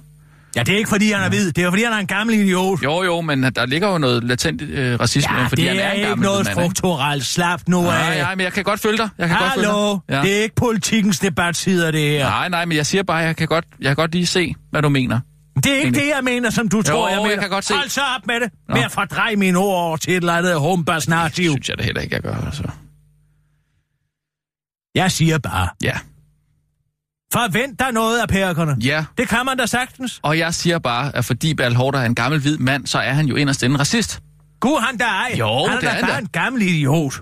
[0.55, 1.51] Ja, det er ikke fordi, han er hvid.
[1.51, 2.83] Det er fordi, han er en gammel idiot.
[2.83, 5.91] Jo, jo, men der ligger jo noget latent øh, racisme, Ja, fordi han er er
[5.91, 6.51] en ikke gammel noget ikke?
[6.51, 7.25] strukturelt.
[7.25, 8.21] Slap nu Nej, af.
[8.21, 9.09] nej, men jeg kan godt følge dig.
[9.17, 10.15] Jeg kan godt følge Hallo, dig.
[10.15, 10.21] Ja.
[10.21, 12.29] det er ikke politikens debatsider, det her.
[12.29, 14.81] Nej, nej, men jeg siger bare, jeg kan godt, jeg kan godt lige se, hvad
[14.81, 15.19] du mener.
[15.55, 16.01] Det er ikke Egentlig.
[16.03, 17.41] det, jeg mener, som du tror, jeg jeg mener.
[17.41, 17.73] kan godt se.
[17.73, 18.49] Hold så op med det.
[18.67, 18.75] Nå.
[18.75, 21.51] Med at fordreje mine ord over til et eller andet humbers narrativ.
[21.51, 22.35] synes jeg da heller ikke, jeg gør.
[22.45, 22.63] Altså.
[24.95, 25.97] Jeg siger bare, Ja.
[27.33, 28.75] forvent dig noget af perkerne.
[28.83, 30.19] Ja, Det kan man da sagtens.
[30.23, 33.25] og jeg siger bare, at fordi Hård er en gammel hvid mand, så er han
[33.25, 34.21] jo inderst inde racist.
[34.59, 35.35] Gud, han der ej.
[35.39, 37.21] Jo, han er det er han bare en gammel idiot,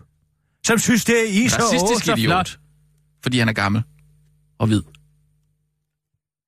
[0.65, 2.29] som synes, det er is Racistisk og idiot.
[2.47, 2.59] flot.
[3.23, 3.83] Fordi han er gammel
[4.59, 4.81] og hvid.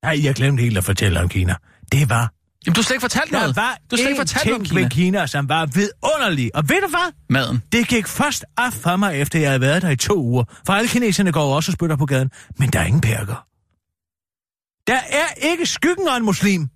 [0.04, 1.56] Nej, jeg glemte helt at fortælle om Kina.
[1.91, 2.34] Det var,
[2.65, 3.56] Jamen, du har slet ikke fortalt der noget.
[3.56, 4.82] var du slet ikke fortalt noget om ting Kina.
[4.82, 6.56] ved Kina, som var vidunderlig.
[6.56, 7.13] Og ved du hvad?
[7.30, 7.63] Maden.
[7.71, 10.43] Det gik først af for mig, efter jeg havde været der i to uger.
[10.65, 12.32] For alle kineserne går også og spytter på gaden.
[12.58, 13.45] Men der er ingen perker.
[14.88, 16.69] Der er ikke skyggen af en muslim.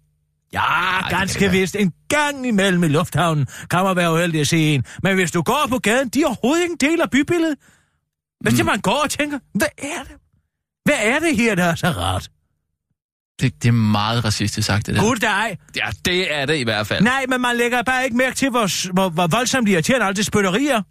[0.53, 1.75] Ja, ganske vist.
[1.75, 4.83] En gang imellem i lufthavnen kan man være uheldig at se en.
[5.03, 7.57] Men hvis du går på gaden, de er overhovedet ikke en del af bybilledet.
[8.41, 8.65] Hvis mm.
[8.65, 10.15] man går og tænker, hvad er det?
[10.85, 12.29] Hvad er det her, der er så rart?
[13.41, 15.01] Det, det er meget racistisk sagt, det der.
[15.01, 15.57] Gud dig.
[15.75, 17.03] Ja, det er det i hvert fald.
[17.03, 20.23] Nej, men man lægger bare ikke mærke til, hvor, hvor, hvor voldsomt irriterende alle de
[20.23, 20.81] spytterier.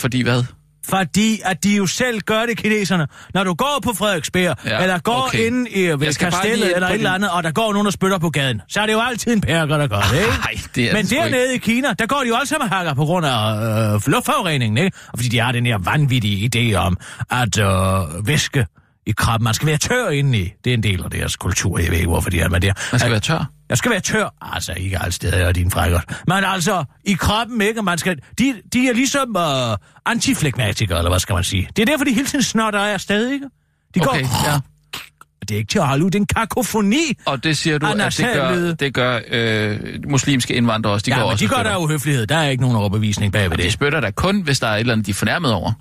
[0.00, 0.44] Fordi hvad?
[0.88, 3.06] Fordi at de jo selv gør det, kineserne.
[3.34, 5.46] Når du går på Frederiksberg, Ja, eller går okay.
[5.46, 8.30] inde i ved kastellet eller et eller andet, og der går nogen, der spytter på
[8.30, 10.30] gaden, så er det jo altid en perker, der gør det, ikke?
[10.38, 13.04] Nej, det er Men dernede i Kina, der går de jo alle sammen hakker på
[13.04, 14.96] grund af øh, luftforureningen, ikke?
[15.12, 16.96] Og fordi de har den her vanvittige idé om
[17.30, 18.66] at øh, væske
[19.06, 19.44] i krabben.
[19.44, 20.52] Man skal være tør indeni.
[20.64, 21.78] Det er en del af deres kultur.
[21.78, 22.72] Jeg ved ikke, hvorfor de er med det.
[22.92, 23.50] Man skal være tør.
[23.68, 24.34] Jeg skal være tør.
[24.54, 26.00] Altså, ikke alle steder, og din frækker.
[26.26, 27.82] Men altså, i kroppen, ikke?
[27.82, 31.68] Man skal, de, de er ligesom uh, antiflegmatikere, eller hvad skal man sige.
[31.76, 33.46] Det er derfor, de hele tiden snotter af afsted, ikke?
[33.94, 34.48] De Okay, går...
[34.50, 34.58] ja.
[35.48, 36.10] Det er ikke til at holde ud.
[36.10, 36.96] Det er en kakofoni.
[37.26, 41.04] Og det siger du, at det gør, det gør øh, muslimske indvandrere også.
[41.04, 42.26] De Ja, går men også de gør der uhøflighed.
[42.26, 43.72] Der er ikke nogen overbevisning bag ved De det.
[43.72, 45.72] spytter da kun, hvis der er et eller andet, de er fornærmet over.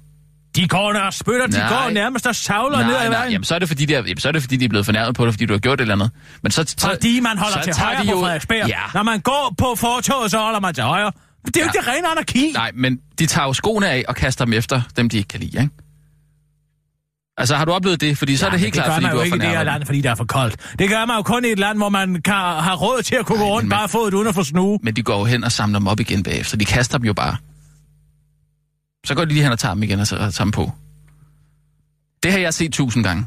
[0.55, 1.69] De går og spytter, de Nej.
[1.69, 3.31] går nærmest og savler ned ad Nej, nej, vejen.
[3.31, 4.85] jamen, så er, det fordi, de er, jamen, så er det fordi, de er blevet
[4.85, 6.11] fornærmet på dig, fordi du har gjort et eller andet.
[6.43, 8.67] Men så, så, Fordi man holder så til højre de på jo- Frederiksberg.
[8.67, 8.79] Ja.
[8.93, 11.11] Når man går på fortoget, så holder man til højre.
[11.45, 11.69] Det er jo Ja.
[11.69, 12.51] ikke det rene anarki.
[12.53, 15.39] Nej, men de tager jo skoene af og kaster dem efter dem, de ikke kan
[15.39, 15.73] lide, ikke?
[17.37, 18.17] Altså, har du oplevet det?
[18.17, 19.49] Fordi så er det helt klart, det gør fordi du jo er ikke i det
[19.49, 20.55] her land, fordi det er for koldt.
[20.79, 23.25] Det gør man jo kun i et land, hvor man kan have råd til at
[23.25, 24.79] kunne gå Nej, rundt man- bare fået uden at få snue.
[24.83, 26.57] Men de går jo hen og samler dem op igen bagefter.
[26.57, 27.37] De kaster dem jo bare.
[29.05, 30.71] Så går de lige hen og tager dem igen og og tager dem på.
[32.23, 33.25] Det har jeg set tusind gange.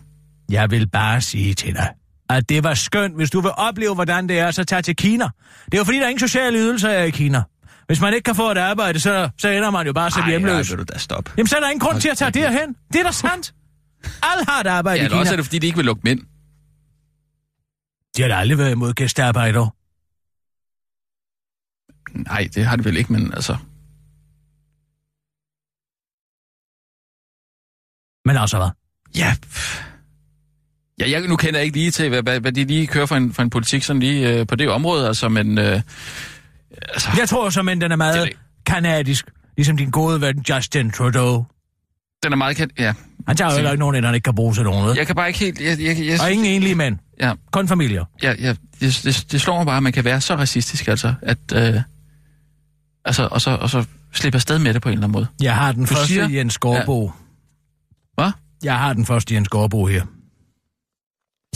[0.51, 1.91] Jeg vil bare sige til dig,
[2.31, 3.15] at det var skønt.
[3.17, 5.25] Hvis du vil opleve, hvordan det er, så tag til Kina.
[5.65, 7.43] Det er jo fordi, der er ingen sociale ydelser er i Kina.
[7.87, 10.71] Hvis man ikke kan få et arbejde, så, så ender man jo bare som hjemløs.
[10.71, 11.33] ej, du da stoppe.
[11.37, 12.77] Jamen, så er der ingen grund Hold til at tage da derhen.
[12.93, 13.55] Det er da sandt.
[14.23, 15.21] Alle har et arbejde Ja, i Kina.
[15.21, 16.21] også er det, fordi de ikke vil lukke dem ind.
[18.17, 19.75] De har da aldrig været imod gæstearbejder.
[22.15, 23.57] Nej, det har de vel ikke, men altså...
[28.29, 28.69] Men altså hvad?
[29.17, 29.35] Ja,
[31.01, 33.17] ja jeg, nu kender jeg ikke lige til, hvad, hvad, hvad de lige kører for
[33.17, 35.59] en, for en politik sådan lige øh, på det område, altså, men...
[35.59, 35.81] Øh,
[36.89, 38.37] altså, Jeg tror som den er meget det.
[38.67, 39.27] kanadisk.
[39.57, 41.47] Ligesom din gode ven Justin Trudeau.
[42.23, 42.93] den er meget kendt, ja.
[43.29, 44.97] Han tager jo heller ikke nogen ind, han ikke kan bruge til nogen.
[44.97, 45.61] Jeg kan bare ikke helt...
[45.61, 46.99] Jeg, jeg, jeg, Og ingen enlige mænd.
[47.21, 48.05] Ja, Kun familier.
[48.23, 51.15] ja, ja det, det, det slår mig bare, at man kan være så racistisk, altså,
[51.23, 51.39] at...
[51.55, 51.81] Øh,
[53.05, 55.27] altså, og så, og så slippe afsted med det på en eller anden måde.
[55.43, 57.13] Jeg har den Du første siger- Jens Gårdbo.
[58.19, 58.31] Hvad?
[58.63, 60.03] Jeg har den første Jens Gårdbo her.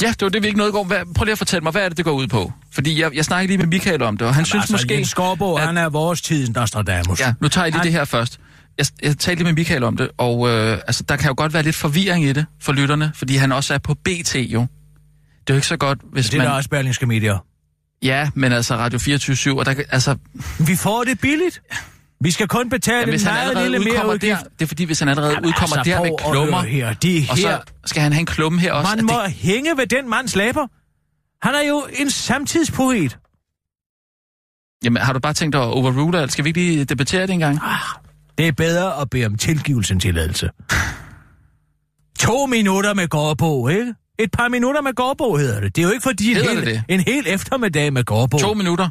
[0.03, 0.85] Ja, det var det, vi ikke nåede i går.
[0.85, 2.53] Hvad, prøv lige at fortælle mig, hvad er det, det går ud på?
[2.72, 4.94] Fordi jeg, jeg snakkede lige med Michael om det, og han synes altså, måske...
[4.94, 7.20] Jens Gårdbo, at- han er vores tidens Nostradamus.
[7.20, 8.40] Ja, nu tager jeg lige Han- det her først.
[8.79, 11.53] Jeg, jeg talte lige med Michael om det, og øh, altså, der kan jo godt
[11.55, 14.61] være lidt forvirring i det for lytterne, fordi han også er på BT jo.
[14.61, 16.53] Det er jo ikke så godt, hvis Det er man...
[16.53, 17.38] også Berlingske Medier.
[18.03, 20.16] Ja, men altså Radio 24 og der altså,
[20.66, 21.62] Vi får det billigt.
[22.22, 24.40] Vi skal kun betale ja, en meget lille mere udgift.
[24.42, 26.92] der, det er fordi, hvis han allerede udkommer altså, der med klummer, her.
[26.92, 28.96] De og her så skal han have en klumme her også.
[28.96, 30.66] Man må det, hænge ved den mands læber.
[31.46, 33.18] Han er jo en samtidspoet.
[34.85, 36.32] jamen, har du bare tænkt dig at overrule alt?
[36.32, 37.58] Skal vi ikke lige debattere det engang?
[38.38, 40.50] Det er bedre at bede om tilgivelse end tilladelse.
[42.18, 43.94] To minutter med gårdbo, ikke?
[44.18, 45.76] Et par minutter med gårdbo hedder det.
[45.76, 46.85] Det er jo ikke fordi en Hedder hel, det det?
[46.88, 48.38] en hel eftermiddag med gårdbo.
[48.38, 48.88] To minutter?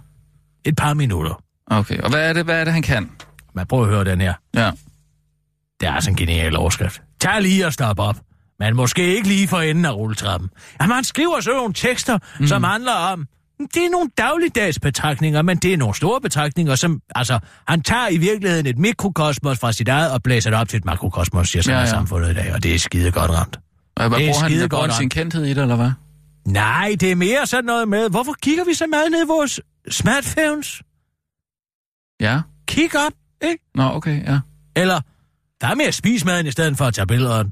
[0.65, 1.44] Et par minutter.
[1.72, 3.12] Okay, og hvad er det, hvad er det han kan?
[3.56, 4.34] Man prøver at høre den her.
[4.56, 4.72] Ja.
[5.80, 7.02] Det er altså en genial overskrift.
[7.20, 8.16] Tag lige og stop op.
[8.60, 10.50] Men måske ikke lige for enden af rulletrappen.
[10.82, 12.48] Jamen, han skriver så nogle tekster, mm.
[12.48, 13.26] som handler om...
[13.60, 17.02] Det er nogle dagligdags betragtninger, men det er nogle store betragtninger, som...
[17.16, 20.78] Altså, han tager i virkeligheden et mikrokosmos fra sit eget og blæser det op til
[20.78, 23.60] et makrokosmos, siger sådan Ja, ja, samfundet i dag, og det er skide godt ramt.
[23.96, 25.92] Og hvad Det er bruger han, bruger han sin kendthed i det, eller hvad?
[26.48, 29.60] Nej, det er mere sådan noget med, hvorfor kigger vi så meget ned i vores
[29.90, 30.82] smartphones?
[32.22, 32.42] Ja.
[32.68, 33.64] Kig op, ikke?
[33.76, 34.40] Nå, okay, ja.
[34.76, 35.00] Eller,
[35.62, 37.44] der er mere spis maden i stedet for at tage billeder.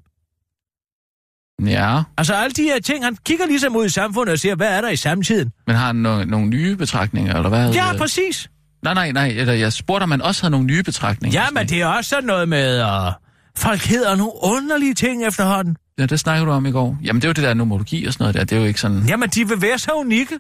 [1.66, 4.68] Ja, Altså alle de her ting, han kigger ligesom ud i samfundet og siger, hvad
[4.78, 5.52] er der i samtiden?
[5.68, 7.72] men har han no- nogle nye betragtninger, eller hvad?
[7.74, 8.50] Ja, præcis.
[8.84, 11.42] Nej, nej, nej, eller jeg spurgte, om man også havde nogle nye betragtninger.
[11.42, 13.14] Ja, men det er også sådan noget med, at
[13.58, 15.78] folk hedder nogle underlige ting efterhånden.
[16.00, 16.98] Ja, det snakkede du om i går.
[17.04, 18.44] Jamen, det er jo det der nomologi og sådan noget der.
[18.44, 19.04] Det er jo ikke sådan...
[19.08, 20.40] Jamen, de vil være så unikke.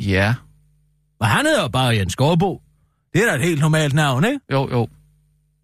[0.00, 0.34] Ja,
[1.20, 2.60] Og han hedder bare Jens Gårdbo.
[3.14, 4.38] Det er da et helt normalt navn, ikke?
[4.52, 4.88] jo, jo.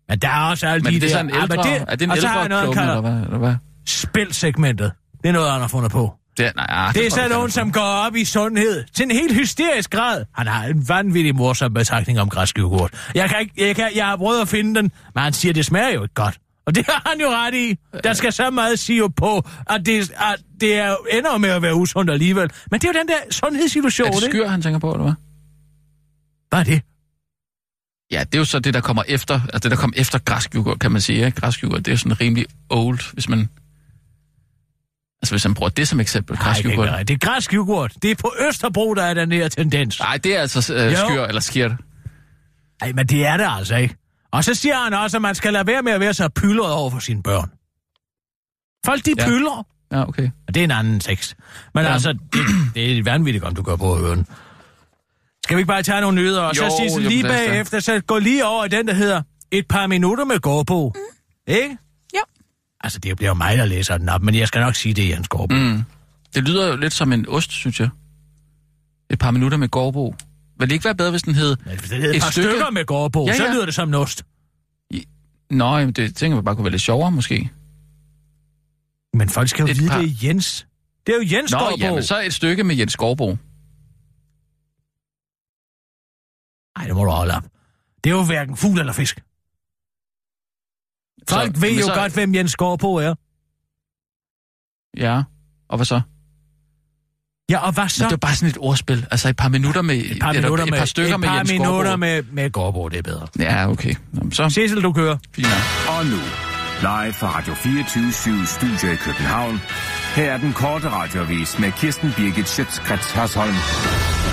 [0.08, 1.14] Men der er også alle Men de det er der...
[1.16, 1.76] sådan en Ah, men ældre...
[1.76, 3.22] er det en ældre jeg noget, klumme, eller kalder hvad?
[3.24, 3.54] Eller hvad?
[3.86, 4.92] spilsegmentet.
[5.22, 6.12] Det er noget, han har fundet på.
[6.36, 8.84] Det er, nej, ah, Det er tror sådan nogen, ikke, som går op i sundhed
[8.94, 10.24] til en helt hysterisk grad.
[10.34, 13.10] Han har en vanvittig morsom betragtning om græsk yoghurt.
[13.14, 15.64] Jeg, kan ikke, jeg, kan, jeg har prøvet at finde den, men han siger, det
[15.66, 16.38] smager jo ikke godt.
[16.66, 17.76] Og det har han jo ret i.
[18.04, 21.74] Der skal så meget sirup på, at det, at det er, ender med at være
[21.74, 22.50] usundt alligevel.
[22.70, 24.36] Men det er jo den der sundhedsillusion, Er det ikke?
[24.36, 25.14] skyr, han tænker på, eller hvad?
[26.50, 26.82] Hvad er det?
[28.10, 30.54] Ja, det er jo så det, der kommer efter, altså det, der kom efter græsk
[30.54, 31.26] yoghurt, kan man sige.
[31.26, 31.40] Ikke?
[31.40, 33.48] Græsk yoghurt, det er sådan rimelig old, hvis man...
[35.22, 36.88] Altså, hvis man bruger det som eksempel, Nej, græsk det, yoghurt.
[36.88, 37.08] rigtigt.
[37.08, 37.92] det er græsk yoghurt.
[38.02, 40.00] Det er på Østerbro, der er den her tendens.
[40.00, 40.96] Nej, det er altså øh, Jo.
[40.96, 41.72] skyr eller skirt.
[42.80, 43.96] Nej, men det er det altså ikke.
[44.32, 46.72] Og så siger han også, at man skal lade være med at være så pyldret
[46.72, 47.50] over for sine børn.
[48.86, 49.22] Folk, de Ja.
[49.24, 49.28] ja.
[49.28, 49.66] pyldrer.
[49.92, 50.30] Ja, okay.
[50.48, 51.36] Og det er en anden tekst.
[51.74, 51.88] Men Ja.
[51.88, 51.92] ja.
[51.94, 52.40] altså, det,
[52.74, 54.26] det er vanvittigt, om du går på at høre den.
[55.50, 57.80] Skal vi ikke bare tage nogle nyheder, og Jo, så sige så jo, lige bagefter,
[57.80, 60.88] så gå lige over i den, der hedder Et par minutter med gårdbo.
[60.94, 61.52] Mm.
[61.54, 61.76] Ikke?
[62.14, 62.20] Jo.
[62.80, 65.08] Altså, det bliver jo mig, der læser den op, men jeg skal nok sige det,
[65.08, 65.54] Jens Gårdbo.
[65.54, 65.82] Mm.
[66.34, 67.88] Det lyder jo lidt som en ost, synes jeg.
[69.10, 70.14] Et par minutter med gårdbo.
[70.58, 71.56] Vil det ikke være bedre, hvis den hed...
[71.66, 73.52] Men hvis det hedder et, Et par stykke- stykker med gårdbo, Ja, så ja.
[73.52, 74.22] lyder det som en ost.
[75.50, 77.50] Nå, jamen, det tænker jeg bare kunne være lidt sjovere, måske.
[79.14, 80.66] Men folk skal jo Et vide, par- det er Jens.
[81.06, 81.76] Det er jo Jens Nå, Gårdbo.
[81.84, 83.36] jamen, så et stykke med Jens Gårdbo.
[86.76, 87.42] Ej, det må du holde op.
[88.04, 89.16] Det er jo hverken fugl eller fisk.
[91.28, 93.14] Folk Så- ved jo så- godt, hvem Jens Gårdbo er.
[94.96, 95.22] Ja,
[95.68, 96.00] og hvad så?
[97.50, 98.02] Ja, og hvad så?
[98.04, 99.06] Men det var bare sådan et ordspil.
[99.10, 99.96] Altså et par minutter med...
[99.96, 101.96] et par minutter et med, par stykker et med par Jens minutter Skovbo.
[101.96, 103.26] med, med Gårdbo, det er bedre.
[103.38, 103.94] Ja, okay.
[104.12, 105.18] Nå, så Cecil, du kører.
[105.34, 105.46] fint.
[105.88, 106.16] Og nu,
[106.80, 109.60] live fra Radio 24 Studio i København.
[110.16, 113.54] Her er den korte radiovis med Kirsten Birgit Schøtzgrads Hasholm.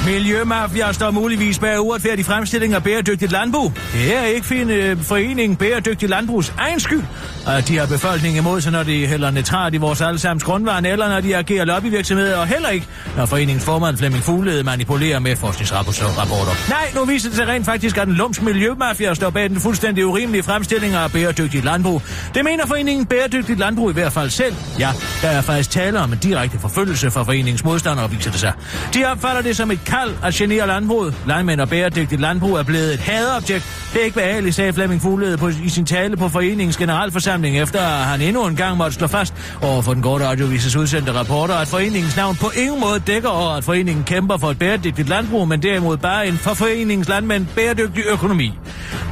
[0.08, 3.74] Miljømafia står muligvis bag uretfærdig fremstilling af bæredygtigt landbrug.
[3.94, 7.04] Det er ikke fin øh, forening Bæredygtig Landbrugs egen skyld,
[7.48, 11.10] at de har befolkningen imod sig, når de hælder nitrat i vores allesammens grundvand, eller
[11.10, 16.70] når de agerer lobbyvirksomheder, og heller ikke, når foreningens formand Flemming Fuglede manipulerer med forskningsrapporter.
[16.70, 20.06] Nej, nu viser det sig rent faktisk, at den lums miljømafia står bag den fuldstændig
[20.06, 22.02] urimelige fremstilling af bæredygtigt landbrug.
[22.34, 24.56] Det mener foreningen Bæredygtigt Landbrug i hvert fald selv.
[24.80, 24.90] Ja,
[25.22, 28.54] der er faktisk tale om en direkte forfølgelse fra foreningens modstandere, viser det sig.
[28.94, 31.14] De opfatter det som et kald at genere landbruget.
[31.28, 33.90] Landmænd og bæredygtigt landbrug er blevet et hadeobjekt.
[33.94, 37.80] Det er ikke behageligt, sagde Flemming Fuglede på, i sin tale på foreningens generalforsamling, efter
[37.80, 41.56] at han endnu en gang måtte slå fast over for den korte radiovises udsendte rapporter,
[41.56, 45.48] at foreningens navn på ingen måde dækker over, at foreningen kæmper for et bæredygtigt landbrug,
[45.48, 48.52] men derimod bare en for foreningens landmænd bæredygtig økonomi.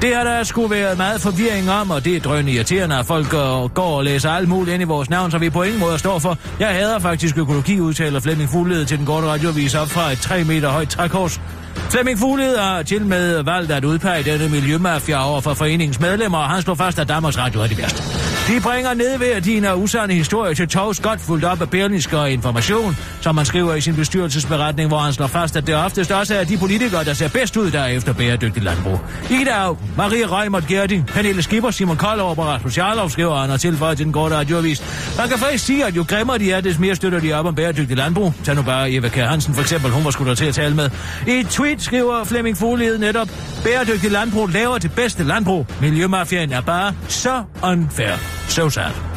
[0.01, 3.29] Det har der skulle være meget forvirring om, og det er drøn irriterende, at folk
[3.29, 5.99] går, går og læser alt muligt ind i vores navn, så vi på ingen måde
[5.99, 6.37] står for.
[6.59, 10.43] Jeg hader faktisk økologi, udtaler Flemming Fuglede til den korte radiovis op fra et 3
[10.43, 11.41] meter højt trækors.
[11.89, 16.49] Flemming Fuglede har til med valgt at udpege denne miljømafia over for foreningens medlemmer, og
[16.49, 18.14] han slår fast, at Danmarks Radio er det værste.
[18.47, 22.31] De bringer nedværdigende og uh, usande historie til Tovs godt fuldt op af Berlingske og
[22.31, 26.35] information, som man skriver i sin bestyrelsesberetning, hvor han slår fast, at det oftest også
[26.35, 28.99] er de politikere, der ser bedst ud der efter bæredygtig landbrug.
[29.29, 33.59] Ida Augen, Marie Reimert Gerdi, Pernille Skipper, Simon Koldov og Rasmus Jarlov skriver han og
[33.59, 34.83] tilføjer til den korte radioavis.
[35.17, 37.55] Man kan faktisk sige, at jo grimmere de er, des mere støtter de op om
[37.55, 38.33] bæredygtig landbrug.
[38.43, 40.75] Tag nu bare Eva Kjær Hansen for eksempel, hun var skulle der til at tale
[40.75, 40.89] med.
[41.27, 43.29] I et tweet skriver Flemming Fuglede netop,
[43.63, 45.67] bæredygtig landbrug laver det bedste landbrug.
[45.81, 48.34] Miljømafiaen er bare så unfair.
[48.47, 49.14] So sad.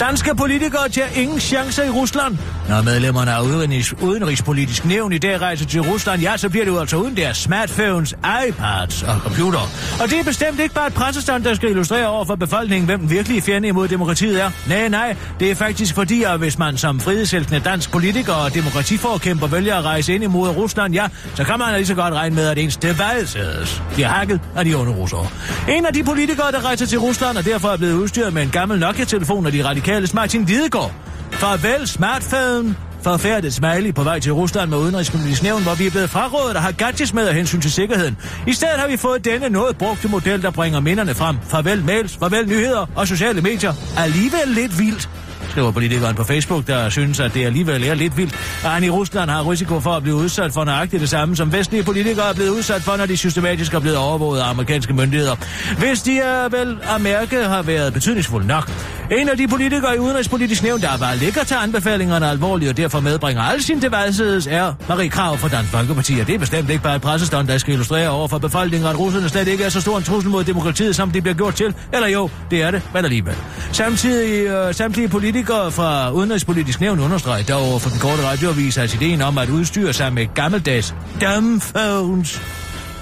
[0.00, 2.38] Danske politikere tager ingen chancer i Rusland.
[2.68, 6.72] Når medlemmerne af udenrigs, udenrigspolitisk nævn i dag rejser til Rusland, ja, så bliver det
[6.72, 8.14] jo altså uden deres smartphones,
[8.48, 9.58] iPads og computer.
[10.02, 13.00] Og det er bestemt ikke bare et pressestand, der skal illustrere over for befolkningen, hvem
[13.00, 14.50] den virkelige fjende imod demokratiet er.
[14.68, 19.46] Nej, nej, det er faktisk fordi, at hvis man som frihedselskende dansk politiker og demokratiforkæmper
[19.46, 22.46] vælger at rejse ind imod Rusland, ja, så kan man lige så godt regne med,
[22.46, 25.26] at ens devices bliver hakket af de onde russere.
[25.68, 28.50] En af de politikere, der rejser til Rusland, og derfor er blevet udstyret med en
[28.50, 30.92] gammel Nokia-telefon af de radikale Martin Lidegaard.
[31.30, 32.76] Farvel smartfaden.
[33.02, 36.62] forfærdet smiley på vej til Rusland med udenrigspolitisk nævn, hvor vi er blevet frarådet at
[36.62, 38.16] have gadgets med af hensyn til sikkerheden.
[38.46, 41.36] I stedet har vi fået denne noget brugte model, der bringer minderne frem.
[41.42, 43.72] Farvel mails, farvel nyheder og sociale medier.
[43.98, 45.08] Alligevel lidt vildt
[45.50, 48.90] skriver politikeren på Facebook, der synes, at det alligevel er lidt vildt, at han i
[48.90, 52.34] Rusland har risiko for at blive udsat for nøjagtigt det samme, som vestlige politikere er
[52.34, 55.36] blevet udsat for, når de systematisk er blevet overvåget af amerikanske myndigheder.
[55.78, 58.70] Hvis de er vel at mærke har været betydningsfulde nok.
[59.10, 63.00] En af de politikere i Udenrigspolitisk Nævn, der bare ligger til anbefalingerne alvorligt og derfor
[63.00, 66.82] medbringer alle sine devices, er Marie Krav fra Dansk Folkeparti, og det er bestemt ikke
[66.82, 69.80] bare et pressestånd, der skal illustrere over for befolkningen, at russerne slet ikke er så
[69.80, 71.74] stor en trussel mod demokratiet, som de bliver gjort til.
[71.92, 73.34] Eller jo, det er det, men alligevel.
[73.72, 79.22] Samtidig, øh, samtlige politikere fra Udenrigspolitisk Nævn understreger dog for den korte radioavis, at ideen
[79.22, 82.40] om at udstyre sig med gammeldags dumbphones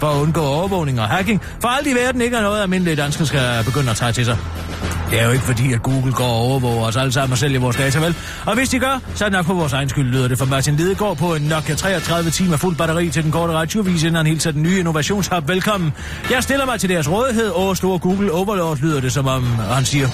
[0.00, 3.26] for at undgå overvågning og hacking, for alt i verden ikke er noget, almindelige danskere
[3.26, 4.38] skal begynde at tage til sig.
[5.10, 7.60] Det er jo ikke fordi, at Google går og overvåger os alle sammen og sælger
[7.60, 8.14] vores data, vel?
[8.46, 10.44] Og hvis de gør, så er det nok på vores egen skyld, lyder det for
[10.44, 14.26] Martin Lidegaard på en Nokia 33 timer fuld batteri til den korte radiovis, inden han
[14.26, 15.92] hilser den nye innovationshub velkommen.
[16.30, 19.84] Jeg stiller mig til deres rådighed over store Google Overlord, lyder det, som om han
[19.84, 20.08] siger.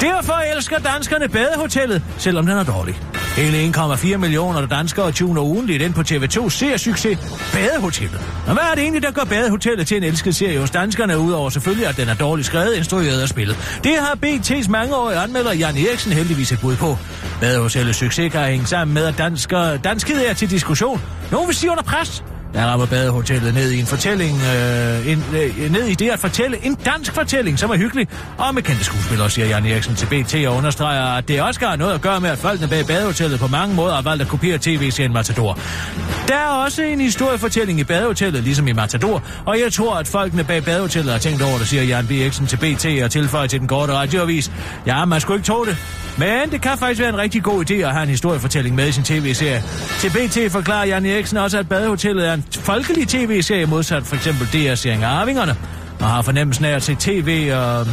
[0.00, 3.00] Derfor elsker danskerne badehotellet, selvom den er dårlig.
[3.36, 7.18] Hele 1,4 millioner danskere tuner ugenligt ind på TV2 ser succes
[7.52, 8.20] Badehotellet.
[8.46, 11.50] Og hvad er det egentlig, der gør Badehotellet til en elsket serie hos danskerne, udover
[11.50, 13.80] selvfølgelig, at den er dårligt skrevet, instrueret og spillet?
[13.84, 16.98] Det har BT's mangeårige anmelder Jan Eriksen heldigvis et bud på.
[17.40, 21.00] Badehotellets succes kan hænge sammen med, at dansker, danskhed er til diskussion.
[21.30, 22.22] Nogle vil sige under pres.
[22.54, 26.66] Der rammer badehotellet ned i en fortælling, øh, en, øh, ned i det at fortælle
[26.66, 28.08] en dansk fortælling, som er hyggelig,
[28.38, 31.76] og med kendte skuespillere, siger Jan Eriksen til BT og understreger, at det også har
[31.76, 34.58] noget at gøre med, at folkene bag badehotellet på mange måder har valgt at kopiere
[34.60, 35.58] tv-serien Matador.
[36.28, 40.44] Der er også en historiefortælling i badehotellet, ligesom i Matador, og jeg tror, at folkene
[40.44, 42.10] bag badehotellet har tænkt over det, siger Jan B.
[42.10, 44.50] Eriksen til BT og tilføjer til den korte radioavis.
[44.86, 45.76] Ja, man skulle ikke tro det.
[46.18, 48.92] Men det kan faktisk være en rigtig god idé at have en historiefortælling med i
[48.92, 49.62] sin tv-serie.
[50.00, 54.46] Til BT forklarer Jan Eriksen også, at Badehotellet er en folkelig tv-serie modsat for eksempel
[54.46, 55.56] DR-serien Arvingerne,
[56.00, 57.86] og har fornemmelsen af at se tv, og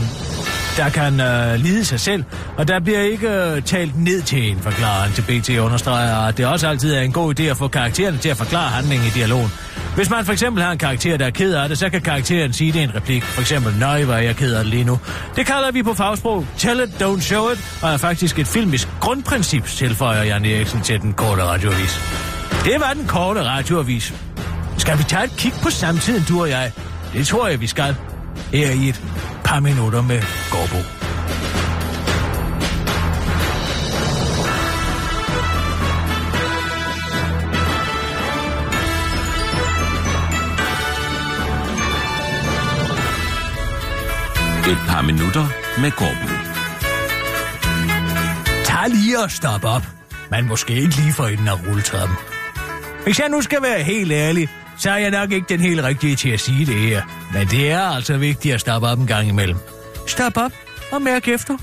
[0.78, 2.24] der kan øh, lide sig selv,
[2.58, 6.38] og der bliver ikke øh, talt ned til en, forklarer han til BT understreger, at
[6.38, 9.10] det også altid er en god idé at få karaktererne til at forklare handlingen i
[9.10, 9.52] dialogen.
[9.96, 12.54] Hvis man for eksempel har en karakter, der er ked af det, så kan karakteren
[12.54, 13.24] sige det i en replik.
[13.24, 15.00] For eksempel, nej, hvor er jeg ked af det lige nu.
[15.36, 18.88] Det kalder vi på fagsprog Tell it, don't show it, og er faktisk et filmisk
[19.00, 22.00] grundprincip, tilføjer Jan Eriksen til den korte radioavis.
[22.66, 24.14] Det var den korte radioavis.
[24.78, 26.72] Skal vi tage et kig på samtiden, du og jeg?
[27.14, 27.96] Det tror jeg, vi skal.
[28.54, 29.02] Her i et
[29.44, 30.78] par minutter med Gårdbo.
[44.72, 45.48] Et par minutter
[45.82, 46.28] med Gårdbo.
[48.64, 49.88] Tag lige og stop op.
[50.32, 52.18] Man måske ikke lige for enden af rulletrappen.
[53.04, 56.16] Hvis jeg nu skal være helt ærlig, så er jeg nok ikke den helt rigtige
[56.16, 57.02] til at sige det her.
[57.34, 59.58] Men det er altså vigtigt at stoppe op en gang imellem.
[60.08, 60.52] Stop op
[60.92, 61.58] og mærk efter.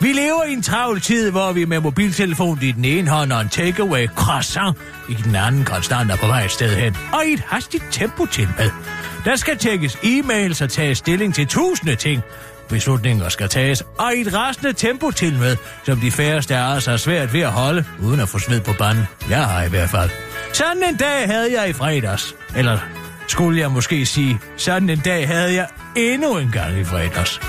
[0.00, 3.40] Vi lever i en travl tid, hvor vi med mobiltelefon i den ene hånd og
[3.40, 4.76] en takeaway croissant
[5.08, 6.96] i den anden konstant er på vej et sted hen.
[7.12, 8.70] Og i et hastigt tempo til med.
[9.24, 12.22] Der skal tjekkes e-mails og tages stilling til tusinde ting.
[12.68, 16.86] Beslutninger skal tages, og i et rasende tempo til med, som de færreste af os
[16.86, 19.04] har svært ved at holde, uden at få sved på banden.
[19.30, 20.10] Jeg har i hvert fald.
[20.52, 22.34] Sådan en dag havde jeg i fredags.
[22.56, 22.78] Eller
[23.28, 27.40] skulle jeg måske sige, sådan en dag havde jeg endnu en gang i fredags.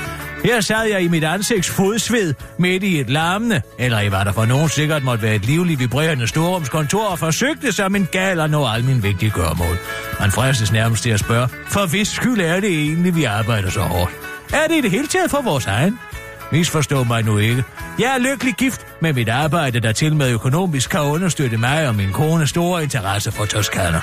[0.46, 4.32] Her sad jeg i mit ansigts fodsved midt i et larmende, eller i hvad der
[4.32, 8.50] for nogen sikkert måtte være et livligt vibrerende storrumskontor, og forsøgte som en gal at
[8.50, 9.78] nå al min vigtige gørmål.
[10.20, 13.82] Man fristes nærmest til at spørge, for hvis skyld er det egentlig, vi arbejder så
[13.82, 14.12] hårdt?
[14.54, 16.00] Er det i det hele taget for vores egen?
[16.52, 17.64] Misforstå mig nu ikke.
[18.00, 21.96] Jeg er lykkelig gift med mit arbejde, der til med økonomisk kan understøtte mig og
[21.96, 24.02] min kone store interesse for Toskana.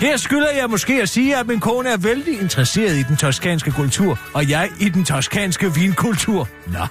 [0.00, 3.70] Her skylder jeg måske at sige, at min kone er vældig interesseret i den toskanske
[3.70, 6.48] kultur, og jeg i den toskanske vinkultur.
[6.66, 6.86] Nå,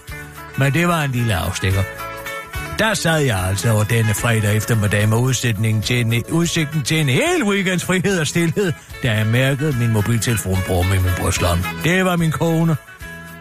[0.57, 1.81] men det var en lille afstikker.
[2.79, 7.09] Der sad jeg altså over denne fredag eftermiddag med udsætningen til en, udsigten til en
[7.09, 11.63] hel weekends frihed og stillhed, da jeg mærkede min mobiltelefon brumme i min brystlomme.
[11.83, 12.75] Det var min kone.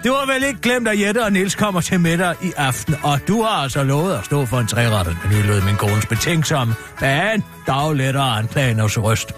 [0.06, 3.20] Du har vel ikke glemt, at Jette og Nils kommer til middag i aften, og
[3.28, 7.44] du har altså lovet at stå for en træretters menu, lød min kones betænksomme, men
[7.66, 9.32] dog lettere anklagende røst.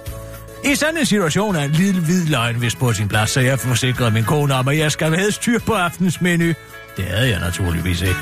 [0.64, 3.59] I sådan en situation er en lille hvid løgn vist på sin plads, så jeg
[3.59, 6.52] forsikrede min kone om, at jeg skal have styr på aftens menu.
[6.96, 8.20] Det havde jeg naturligvis ikke.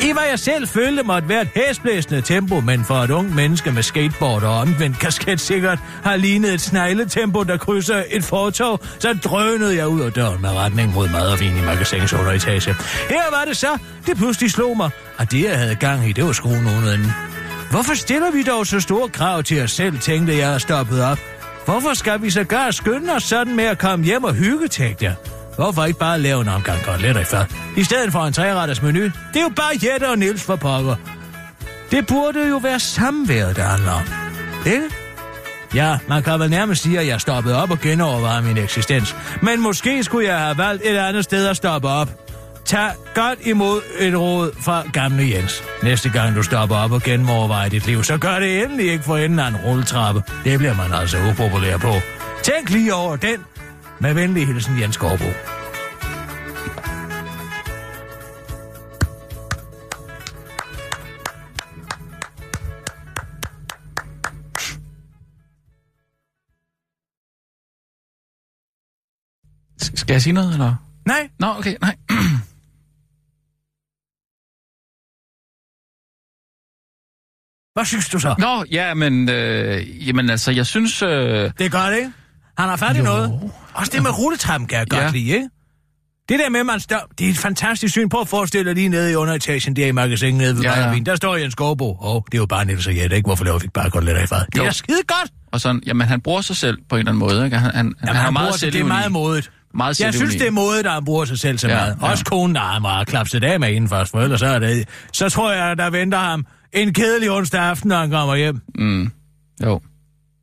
[0.00, 3.72] I hvad jeg selv følte måtte være et hæsblæsende tempo, men for et ung menneske
[3.72, 9.18] med skateboard og omvendt kasket sikkert har lignet et snegletempo, der krydser et fortov, så
[9.24, 12.74] drønede jeg ud af døren med retning mod mad og vin i magasins underetage.
[13.08, 16.24] Her var det så, det pludselig slog mig, og det jeg havde gang i, det
[16.24, 17.12] var skruen uden
[17.70, 21.18] Hvorfor stiller vi dog så store krav til os selv, tænkte jeg og stoppede op.
[21.64, 25.04] Hvorfor skal vi så gøre skynde os sådan med at komme hjem og hygge, tænkte
[25.04, 25.14] jeg.
[25.56, 27.44] Hvorfor ikke bare lave en omgang koteletter i fad?
[27.76, 29.02] I stedet for en træretters menu.
[29.02, 30.96] Det er jo bare Jette og Nils for pokker.
[31.90, 34.02] Det burde jo være samværet, der handler om.
[34.66, 34.88] Ikke?
[35.74, 39.16] Ja, man kan vel nærmest sige, at jeg stoppede op og genovervejede min eksistens.
[39.42, 42.08] Men måske skulle jeg have valgt et andet sted at stoppe op.
[42.64, 45.62] Tag godt imod et råd fra gamle Jens.
[45.82, 49.16] Næste gang du stopper op og genovervejer dit liv, så gør det endelig ikke for
[49.16, 50.22] enden af en rulletrappe.
[50.44, 51.92] Det bliver man altså upopulær på.
[52.42, 53.38] Tænk lige over den.
[54.02, 55.24] Med venlig hilsen, Jens Gårdbo.
[69.82, 70.74] S- Skal jeg sige noget, eller?
[71.06, 71.96] Nej, Nå, okay, nej.
[77.74, 78.34] hvad synes du så?
[78.38, 81.02] Nå, ja, men, øh, jamen altså, jeg synes...
[81.02, 81.10] Øh,
[81.58, 82.12] Det er godt, ikke?
[82.62, 83.04] Han har fat i Jo.
[83.04, 83.40] noget.
[83.74, 85.10] Også det med rulletrappen kan jeg godt Ja.
[85.10, 85.48] lide, ikke?
[86.28, 87.08] Det der med, man står...
[87.18, 89.92] Det er et fantastisk syn på at forestille dig lige nede i underetagen der i
[89.92, 90.98] magasinet nede ved Ja, ja.
[91.06, 91.90] Der står Jens Skovbo.
[91.90, 93.26] Åh, oh, det er jo bare Niels og Jette, ikke?
[93.26, 94.40] Hvorfor laver vi ikke bare godt lidt af fad?
[94.54, 95.30] Det er skide godt.
[95.52, 97.56] og sådan, jamen, han bruger sig selv på en eller anden måde, ikke?
[97.58, 99.50] Han, han, Jamen, han, han er meget bruger, sig- det er meget modigt.
[99.74, 101.96] Meget Jeg synes, det er modigt, at han bruger sig selv så Ja, meget.
[102.02, 102.06] ja.
[102.10, 104.88] Også konen, der er meget klapset af med inden først, for ellers så er det...
[105.12, 108.60] Så tror jeg, der venter ham en kedelig onsdag aften, når han kommer hjem.
[108.78, 109.10] Mm,
[109.64, 109.80] jo.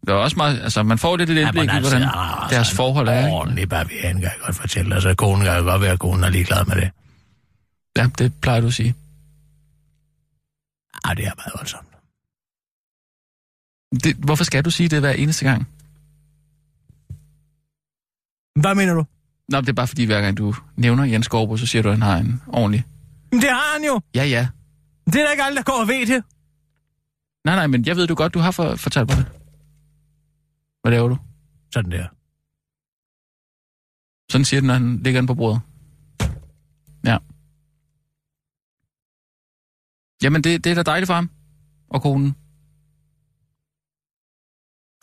[0.01, 2.01] Det er også meget, altså, man får lidt et indblik i, hvordan
[2.49, 3.65] deres forhold er.
[3.69, 5.01] bare vi kan jeg godt fortælle dig.
[5.01, 6.89] Så konen kan jo godt være, at konen er ligeglad med det.
[7.97, 8.95] Ja, det plejer du at sige.
[11.03, 11.87] Ah, det er meget voldsomt.
[14.03, 15.67] Det, hvorfor skal du sige det hver eneste gang?
[18.55, 19.05] Hvad mener du?
[19.49, 21.95] Nå, det er bare fordi, hver gang du nævner Jens Skorbo, så siger du, at
[21.95, 22.85] han har en ordentlig...
[23.31, 24.01] Men det har han jo.
[24.15, 24.47] Ja, ja.
[25.05, 26.23] Det er da ikke alle, der går og ved det.
[27.45, 29.25] Nej, nej, men jeg ved du godt, du har for, fortalt mig det.
[30.81, 31.17] Hvad laver du?
[31.73, 32.07] Sådan der.
[34.31, 35.61] Sådan siger den, når han ligger den på bordet.
[37.05, 37.17] Ja.
[40.23, 41.29] Jamen, det, det er da dejligt for ham.
[41.89, 42.35] Og konen.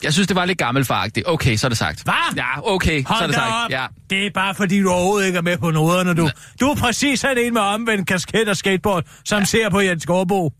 [0.03, 1.27] Jeg synes, det var lidt gammelfaragtigt.
[1.27, 2.03] Okay, så er det sagt.
[2.03, 2.35] Hvad?
[2.35, 3.65] Ja, okay, så er Hold det sagt.
[3.65, 3.71] op.
[3.71, 3.87] Ja.
[4.09, 6.29] Det er bare fordi, du overhovedet ikke er med på noderne, du.
[6.61, 9.45] Du er præcis sådan en med omvendt kasket og skateboard, som ja.
[9.45, 10.53] ser på Jens Gårdbo.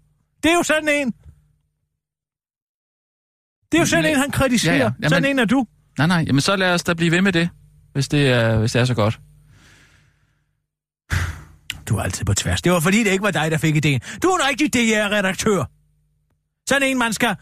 [0.44, 1.14] Det er jo sådan en.
[3.72, 4.12] Det er jo sådan Nej.
[4.12, 4.74] en, han kritiserer.
[4.76, 4.90] Ja, Ja, ja.
[4.90, 4.94] ja.
[5.04, 5.66] Jamen- Sådan en er du.
[5.98, 7.50] Nej, nej, jamen så lad os da blive ved med det,
[7.94, 9.20] hvis det er, hvis det er så godt.
[11.90, 12.62] Du er altid på tværs.
[12.62, 14.02] Det var fordi, det ikke var dig, der fik ideen.
[14.24, 15.64] Du er en rigtig DR-redaktør.
[16.70, 17.36] Sådan en, man skal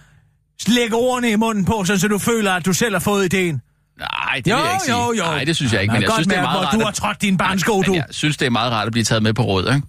[0.68, 3.62] lægge ordene i munden på, så du føler, at du selv har fået ideen.
[4.00, 4.98] Nej, det Jo, vil jeg ikke sige.
[5.06, 5.24] jo, jo.
[5.24, 6.74] Nej, det synes jeg ikke, men jeg synes, det er meget rart.
[6.74, 7.92] du at- har trådt din barnsko, du.
[7.92, 9.88] Men jeg synes, det er meget rart at blive taget med på råd, ikke?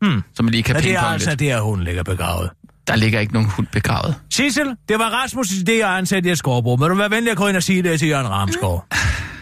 [0.00, 0.22] Hmm.
[0.34, 1.40] Så man lige kan Ja, det er altså lidt.
[1.40, 2.50] der, hun ligger begravet.
[2.86, 4.14] Der ligger ikke nogen hund begravet.
[4.30, 6.76] Sissel, det var Rasmus' idé at ansætte jer Skovbro.
[6.76, 8.84] Må du være venlig at gå ind og sige det til Jørgen Ramskov?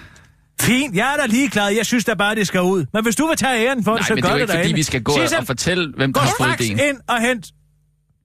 [0.60, 1.68] Fint, jeg er da ligeglad.
[1.68, 2.86] Jeg synes da bare, det skal ud.
[2.92, 4.46] Men hvis du vil tage æren for Nej, det, så men det er gør jo
[4.46, 6.78] det ikke, fordi vi skal gå Sissel, og fortælle, hvem der har fået ideen.
[6.88, 7.46] ind og hent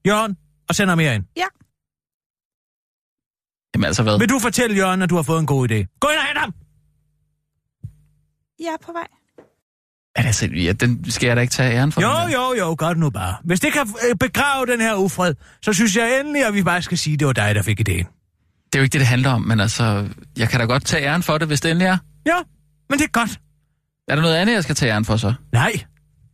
[0.06, 0.36] Jørgen
[0.68, 1.24] og send ham herind.
[1.36, 1.44] Ja.
[3.74, 4.18] Jamen altså hvad?
[4.18, 5.98] Vil du fortælle Jørgen, at du har fået en god idé?
[6.00, 6.54] Gå ind og hent ham!
[8.60, 9.06] Jeg er på vej.
[10.18, 12.00] Men altså, ja, den skal jeg da ikke tage æren for.
[12.02, 13.34] Jo, den jo, jo, gør det nu bare.
[13.44, 16.82] Hvis det kan øh, begrave den her ufred, så synes jeg endelig, at vi bare
[16.82, 18.14] skal sige, at det var dig, der fik idéen.
[18.66, 20.08] Det er jo ikke det, det handler om, men altså,
[20.38, 21.98] jeg kan da godt tage æren for det, hvis det endelig er.
[22.26, 22.36] Ja,
[22.90, 23.40] men det er godt.
[24.08, 25.34] Er der noget andet, jeg skal tage æren for så?
[25.52, 25.72] Nej,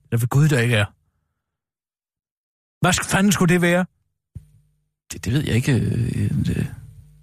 [0.04, 0.84] det er for Gud, der ikke er.
[2.84, 3.84] Hvad fanden skulle det være?
[5.12, 5.72] Det, det ved jeg ikke.
[5.72, 6.66] øh, Det,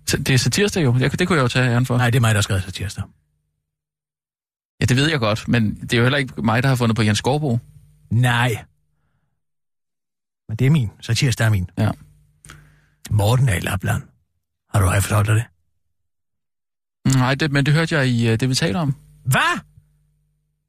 [0.07, 0.95] så det er satirsdag jo.
[0.99, 1.97] Jeg, det kunne jeg jo tage æren for.
[1.97, 3.03] Nej, det er mig, der har skrevet sig tirsdag.
[4.81, 6.95] Ja, det ved jeg godt, men det er jo heller ikke mig, der har fundet
[6.95, 7.59] på Jens Skovbo.
[8.09, 8.57] Nej.
[10.49, 10.89] Men det er min.
[11.01, 11.69] Så tirsdag er min.
[11.77, 11.91] Ja.
[13.09, 14.01] Morten er i Lapland.
[14.73, 15.45] Har du haft fortalt dig det?
[17.15, 18.95] Nej, det, men det hørte jeg i øh, det, vi taler om.
[19.25, 19.59] Hvad?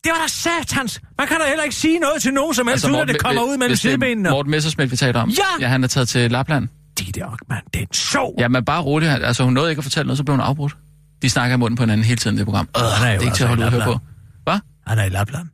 [0.04, 1.00] Det var da satans!
[1.18, 3.22] Man kan da heller ikke sige noget til nogen som helst, altså, uden at det
[3.22, 4.30] kommer ud mellem er sidebenene.
[4.30, 5.28] Morten Messersmith, vi taler om.
[5.28, 5.44] Ja!
[5.60, 6.68] Ja, han er taget til Lapland.
[6.98, 8.34] Det der, mand, det er sjov.
[8.38, 9.10] Ja, men bare roligt.
[9.10, 10.76] Altså, hun nåede ikke at fortælle noget, så blev hun afbrudt.
[11.22, 12.68] De snakker i munden på hinanden hele tiden det program.
[12.76, 13.98] Øh, er det er ikke altså til at holde i ud at på.
[14.44, 14.58] Hvad?
[14.86, 15.48] Han er i Lapland.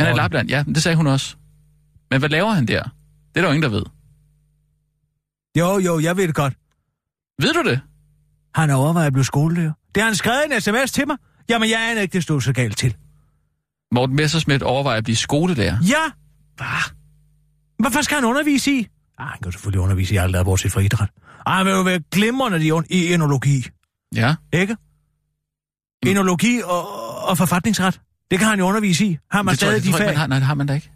[0.00, 0.16] Han er i.
[0.16, 1.36] Lapland, ja, det sagde hun også.
[2.10, 2.82] Men hvad laver han der?
[2.82, 2.90] Det
[3.34, 3.84] er der jo ingen, der ved.
[5.58, 6.54] Jo, jo, jeg ved det godt.
[7.42, 7.80] Ved du det?
[8.54, 9.72] Han overvejer at blive skolelærer.
[9.94, 11.16] Det har han skrevet en sms til mig.
[11.48, 12.96] Jamen, jeg aner ikke, det stod så galt til.
[13.92, 15.76] Morten Messersmith overvejer at blive skolelærer.
[15.82, 16.10] Ja!
[16.56, 17.90] Hvad?
[17.90, 18.86] Hvad skal han undervise i?
[19.18, 21.08] Ah, han kan selvfølgelig undervise i alt, der er bortset fra idræt.
[21.46, 23.66] Ah, han vil jo være glimrende i, i enologi,
[24.14, 24.34] Ja.
[24.52, 24.76] ikke?
[26.06, 28.00] Enologi og, og forfatningsret.
[28.30, 29.18] Det kan han jo undervise i.
[29.30, 30.06] Har man det jeg, stadig det de jeg, fag?
[30.06, 30.90] man har, nej, det har man da ikke.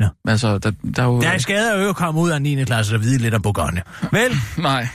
[0.00, 0.06] Nå.
[0.24, 1.20] Men altså, der, der er jo...
[1.20, 2.64] Der er skader jo at komme ud af 9.
[2.64, 3.82] klasse og vide lidt om Bourgogne.
[4.12, 4.88] Vel, Nej.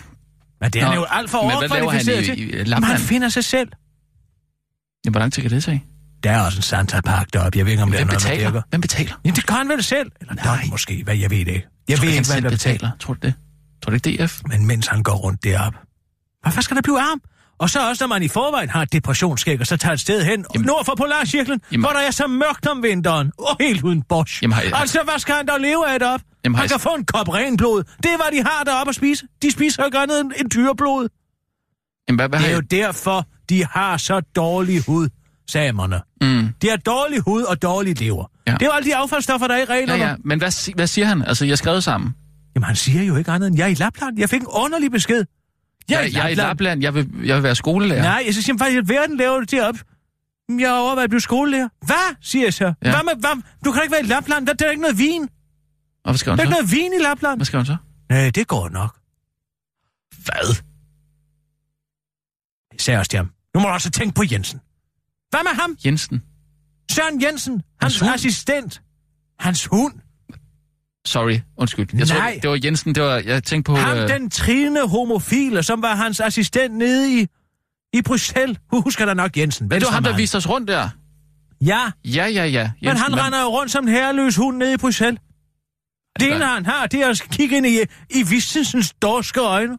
[0.62, 2.40] men det er han jo alt for overkvalificeret til.
[2.40, 2.84] i- i Jamen, Lapland?
[2.86, 3.70] han finder sig selv.
[5.06, 5.84] Jamen, hvor lang tid kan det tage?
[6.24, 7.58] Der er også en Santa Park deroppe.
[7.58, 8.52] Jeg ved ikke, om det er Hvem noget, der betaler?
[8.52, 8.62] virker.
[8.70, 9.14] Hvem betaler?
[9.26, 10.12] Jamen, det gør han vel selv.
[10.22, 10.44] Eller Nej.
[10.46, 10.66] Nej.
[10.70, 11.68] måske, hvad jeg ved det ikke.
[11.90, 12.78] Jeg Tror ved ikke, hvad der betaler.
[12.78, 12.92] betaler?
[13.00, 13.34] Tror du det?
[13.84, 14.42] Tror du ikke DF?
[14.46, 15.78] Men mens han går rundt deroppe.
[16.44, 17.22] Hvorfor skal der blive arm?
[17.58, 20.24] Og så også, når man i forvejen har et depressionsskæg, og så tager et sted
[20.24, 23.84] hen Jamen- nord for Polarcirklen, Jamen- hvor der er så mørkt om vinteren, og helt
[23.84, 24.44] uden Bosch.
[24.44, 26.26] Jamen, har Altså, hvad skal han da leve af deroppe?
[26.46, 27.84] Jamen, han kan få en kop renblod.
[27.84, 29.26] Det er, hvad de har deroppe at spise.
[29.42, 31.08] De spiser jo ikke andet end en dyreblod.
[32.10, 32.54] Jamen, hvad, hvad Det er I...
[32.54, 35.10] jo derfor, de har så dårlig hud,
[35.50, 36.02] samerne.
[36.22, 36.48] Mm.
[36.62, 38.26] De har dårlig hud og dårlig lever.
[38.48, 38.52] Ja.
[38.54, 40.04] Det er jo alle de affaldsstoffer, der er i Ja, reglerne.
[40.04, 41.22] ja, men hvad, hvad siger han?
[41.22, 42.12] Altså, jeg skrev sammen.
[42.56, 44.20] Jamen, han siger jo ikke andet end, jeg er i Lapland.
[44.20, 45.26] Jeg fik en underlig besked.
[45.90, 46.82] Jeg, Jeg, jeg er i Lapland.
[46.82, 48.02] Jeg vil, jeg vil være skolelærer.
[48.04, 49.80] Nej, jeg siger, hvad i verden laver deroppe?
[50.50, 51.70] "Jamen, Jeg har overvejet at blive skolelærer.
[51.86, 52.66] Hvad, siger jeg så?
[52.66, 52.74] Ja.
[52.84, 52.92] Ja.
[52.92, 53.42] Hvad med, hvad?
[53.66, 54.48] Du kan ikke være i Lapland.
[54.48, 55.22] Der, der er ikke noget vin.
[55.24, 55.30] Og
[56.12, 57.38] hvad skal Der han er ikke noget vin i Lapland.
[57.38, 57.78] Hvad skal han så?
[58.10, 59.00] Nej, det går nok.
[60.26, 60.56] Hvad?
[62.74, 63.32] Jeg sagde også til ham.
[63.56, 64.60] Nu må du også tænke på Jensen.
[65.30, 65.78] Hvad med ham?
[65.86, 66.24] Jensen.
[66.92, 67.62] Søren Jensen.
[67.82, 68.82] Hans, Hans assistent.
[69.40, 69.94] Hans hund.
[71.08, 71.88] Sorry, undskyld.
[71.94, 72.40] Jeg tror, Nej.
[72.42, 73.76] det var Jensen, det var, jeg tænkte på...
[73.76, 77.28] Ham, øh, den trine homofile, som var hans assistent nede i,
[77.94, 78.58] i Bruxelles.
[78.72, 79.68] Husker da nok Jensen.
[79.72, 80.22] ja, det var ham, der Venstremand.
[80.22, 80.90] viste os rundt der.
[81.62, 82.72] Ja, Ja, ja, ja.
[82.82, 85.20] men han render jo rundt som en herreløs hund nede i Bruxelles.
[86.20, 87.80] Det ene, han har, det er at kigge ind i,
[88.10, 89.78] i Vistensens dorske øjne.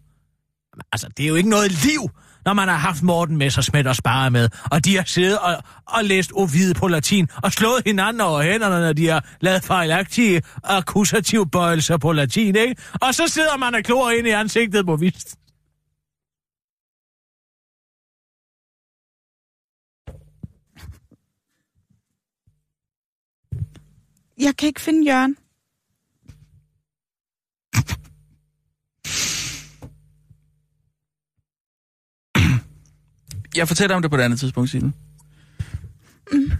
[0.92, 2.00] Altså, det er jo ikke noget liv,
[2.44, 6.04] når man har haft Morten smidt og spare med, og de har siddet og, og
[6.04, 11.46] læst ovide på latin, og slået hinanden over hænderne, når de har lavet fejlagtige akkusative
[11.46, 12.76] bøjelser på latin, ikke?
[13.00, 15.36] Og så sidder man og klor ind i ansigtet på Vist.
[24.38, 25.36] Jeg kan ikke finde Jørgen.
[33.56, 34.92] Jeg fortæller om det på et andet tidspunkt, Signe.
[36.32, 36.52] Jamen,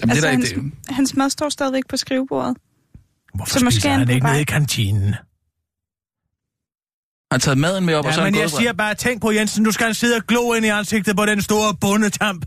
[0.00, 0.48] Jamen, altså, det er hans,
[0.86, 0.94] det.
[0.94, 2.56] hans mad står stadigvæk på skrivebordet.
[3.34, 5.12] Hvorfor Så måske spiser er han han ikke nede i kantinen?
[5.12, 5.24] Har
[7.34, 8.94] han taget maden med op, og så Ja, er men han jeg gået siger bare,
[8.94, 12.46] tænk på Jensen, du skal sidde og glo ind i ansigtet på den store bundetamp.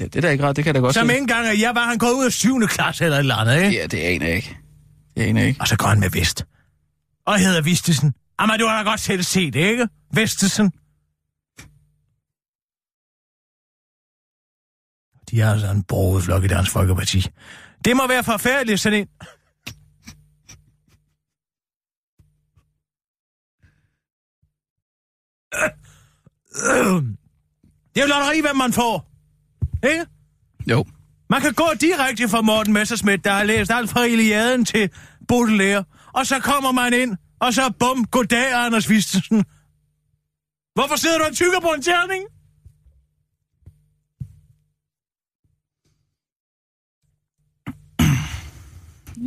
[0.00, 1.12] Ja, det er da ikke ret, det kan jeg da godt Som se.
[1.12, 2.60] ikke engang, at jeg var han gået ud af 7.
[2.68, 3.76] klasse eller et eller andet, ikke?
[3.80, 4.56] Ja, det aner jeg ikke.
[5.16, 5.60] Det aner jeg ikke.
[5.60, 6.44] Og så går han med vest.
[7.26, 8.14] Og hedder Vistesen.
[8.40, 9.88] Jamen, du har da godt selv set det, ikke?
[10.14, 10.72] Vestesen.
[15.30, 17.26] De har altså en broget flok i Dansk Folkeparti.
[17.84, 19.08] Det må være forfærdeligt, sådan en...
[27.94, 29.10] Det er jo lotteri, hvad man får.
[29.88, 30.06] Ikke?
[30.66, 30.84] Jo.
[31.30, 34.90] Man kan gå direkte fra Morten Messerschmidt, der har læst alt fra Iliaden til
[35.28, 39.44] Baudelaire, og så kommer man ind, og så bum, goddag, Anders Vistesen.
[40.74, 42.24] Hvorfor sidder du og tykker på en terning?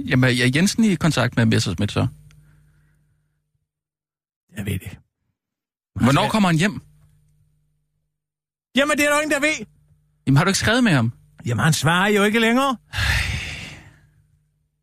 [0.10, 2.08] Jamen, er Jensen i kontakt med Messerschmidt så?
[4.58, 5.00] Jeg ved det.
[5.96, 6.82] Hvornår kommer han hjem?
[8.76, 9.66] Jamen, det er der jo ingen, der ved.
[10.28, 11.14] Jamen, har du ikke skrevet med ham?
[11.46, 12.78] Jamen, han svarer jo ikke længere.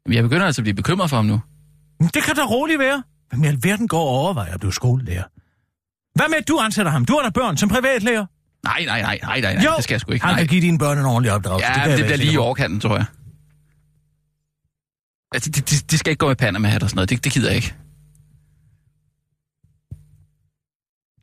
[0.07, 1.41] Jamen, jeg begynder altså at blive bekymret for ham nu.
[2.01, 3.03] Det kan da roligt være.
[3.29, 5.25] Hvem i alverden går og overvejer at blive skolelærer?
[6.15, 7.05] Hvad med, at du ansætter ham?
[7.05, 8.27] Du har da børn som privatlærer.
[8.65, 9.65] Nej, nej, nej, nej, nej, nej.
[9.65, 10.27] Jo, det skal jeg sgu ikke.
[10.27, 10.41] Han Nej.
[10.41, 11.69] kan give dine børn en ordentlig opdragelse.
[11.81, 13.05] Ja, det, det bliver lige i overkanten, tror jeg.
[15.35, 17.11] Altså, de, de, de skal ikke gå med Panama hat og sådan noget.
[17.11, 17.75] Det, det gider jeg ikke.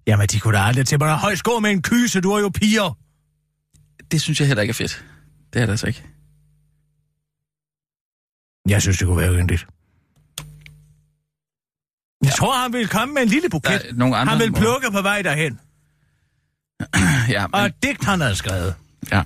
[0.07, 1.15] Jamen, de kunne da aldrig til mig.
[1.17, 2.97] Højt skå med en kyse, du er jo piger.
[4.11, 5.05] Det synes jeg heller ikke er fedt.
[5.53, 6.03] Det er det altså ikke.
[8.69, 9.67] Jeg synes, det kunne være yndigt.
[12.23, 13.71] Jeg tror, han vil komme med en lille Der buket.
[13.89, 14.31] er nogle andre...
[14.33, 15.59] Han vil plukke på vej derhen.
[17.29, 18.73] Ja, Og men, et digt, han havde skrevet.
[19.11, 19.23] ja.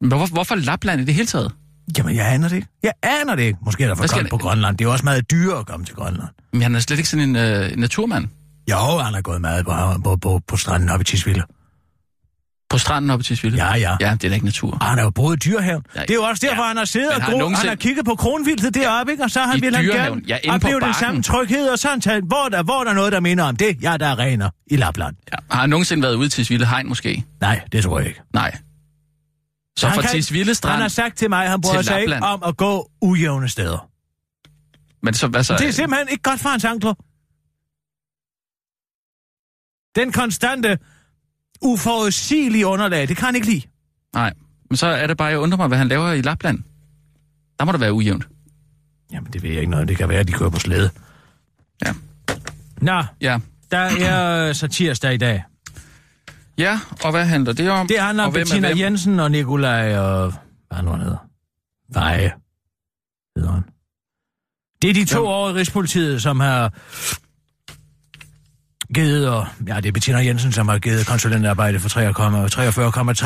[0.00, 1.52] Men hvorfor, hvorfor Lapland i det hele taget?
[1.98, 2.68] Jamen, jeg aner det ikke.
[2.82, 3.58] Jeg aner det ikke.
[3.62, 4.78] Måske er der for skal på Grønland.
[4.78, 6.28] Det er jo også meget dyre at komme til Grønland.
[6.52, 8.28] Men han er slet ikke sådan en øh, naturmand.
[8.70, 9.72] Jo, han har gået meget på,
[10.04, 11.42] på, på, på stranden oppe i Tisvilde.
[12.76, 13.56] På stranden oppe i Tisvilde.
[13.64, 13.96] Ja, ja.
[14.00, 14.78] Ja, det er da ikke natur.
[14.80, 15.84] Og han er jo boet i dyrehaven.
[15.94, 16.68] Ja, det er jo også derfor, ja.
[16.68, 19.24] han har siddet og har gro- nogensinde- han har kigget på kronvildet deroppe, ikke?
[19.24, 21.88] Og så har han I vil han gerne Ja, opleve den samme tryghed, og så
[21.88, 23.82] har han talt, hvor der, hvor der er noget, der minder om det.
[23.82, 25.16] Ja, der er rener i Lapland.
[25.32, 25.36] Ja.
[25.50, 27.24] Har han nogensinde været ude til Tisvilde Hegn måske?
[27.40, 28.20] Nej, det tror jeg ikke.
[28.34, 28.56] Nej.
[29.78, 30.82] Så Han fra Tisvilde Han Strand...
[30.82, 33.88] har sagt til mig, at han bryder til sig ikke om at gå ujævne steder.
[35.02, 35.56] Men så, hvad så?
[35.56, 36.94] Det er simpelthen ikke godt for hans ankler.
[39.96, 40.78] Den konstante,
[41.62, 43.62] uforudsigelige underlag, det kan han ikke lide.
[44.14, 44.32] Nej.
[44.70, 46.58] Men så er det bare, jeg undrer mig, hvad han laver i Lapland.
[47.58, 48.28] Der må der være ujævnt.
[49.12, 49.88] Jamen, det ved jeg ikke noget.
[49.88, 50.90] Det kan være, at de kører på slæde.
[51.86, 51.94] Ja.
[52.80, 53.38] Nå, Ja.
[53.70, 55.44] der er så tirsdag i dag.
[56.58, 57.86] Ja, og hvad handler det om?
[57.88, 58.78] Det handler om Bettina hvem?
[58.78, 60.32] Jensen og Nikolaj og...
[60.70, 61.26] Hvad nu han hedder?
[61.92, 62.32] Veje,
[63.36, 63.62] hedder han.
[64.82, 65.28] Det er de to Hvem?
[65.28, 66.72] år i Rigspolitiet, som har
[68.94, 71.88] givet, og, ja, det er Bettina Jensen, som har givet konsulentarbejde for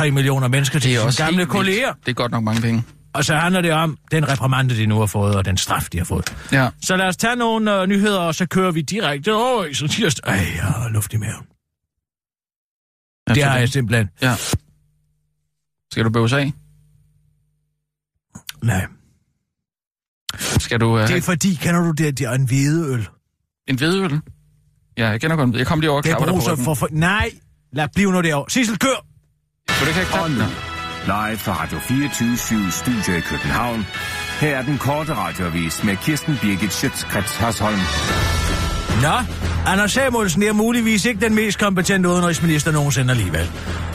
[0.03, 1.93] 43,3 millioner mennesker til sine gamle kolleger.
[1.93, 2.83] Det er godt nok mange penge.
[3.13, 5.97] Og så handler det om den reprimande, de nu har fået, og den straf, de
[5.97, 6.35] har fået.
[6.51, 6.69] Ja.
[6.81, 9.87] Så lad os tage nogle uh, nyheder, og så kører vi direkte over i så
[9.87, 10.33] tirsdag.
[10.33, 11.45] Ej, jeg har luft i maven.
[13.27, 14.09] Det har jeg simpelthen.
[14.21, 14.35] Ja.
[15.91, 16.53] Skal du bøves af?
[18.63, 18.85] Nej.
[20.39, 23.07] Skal du uh, Det er fordi, kender du det, det er en hvedeøl.
[23.67, 24.21] en hvedøl?
[25.01, 25.55] Ja, jeg kender godt.
[25.55, 26.65] Jeg kom lige over og Det klapper dig på ryggen.
[26.65, 26.87] for, for...
[26.91, 27.29] Nej,
[27.73, 28.49] lad blive nu derovre.
[28.49, 29.05] Sissel, kør!
[29.69, 30.33] For det kan Og klappe
[31.05, 33.85] live fra Radio 24 Studio i København.
[34.39, 37.79] Her er den korte radiovis med Kirsten Birgit Schøtzgrads Hasholm.
[39.01, 39.17] Nå,
[39.65, 43.51] Anders Samuelsen er muligvis ikke den mest kompetente udenrigsminister nogensinde alligevel.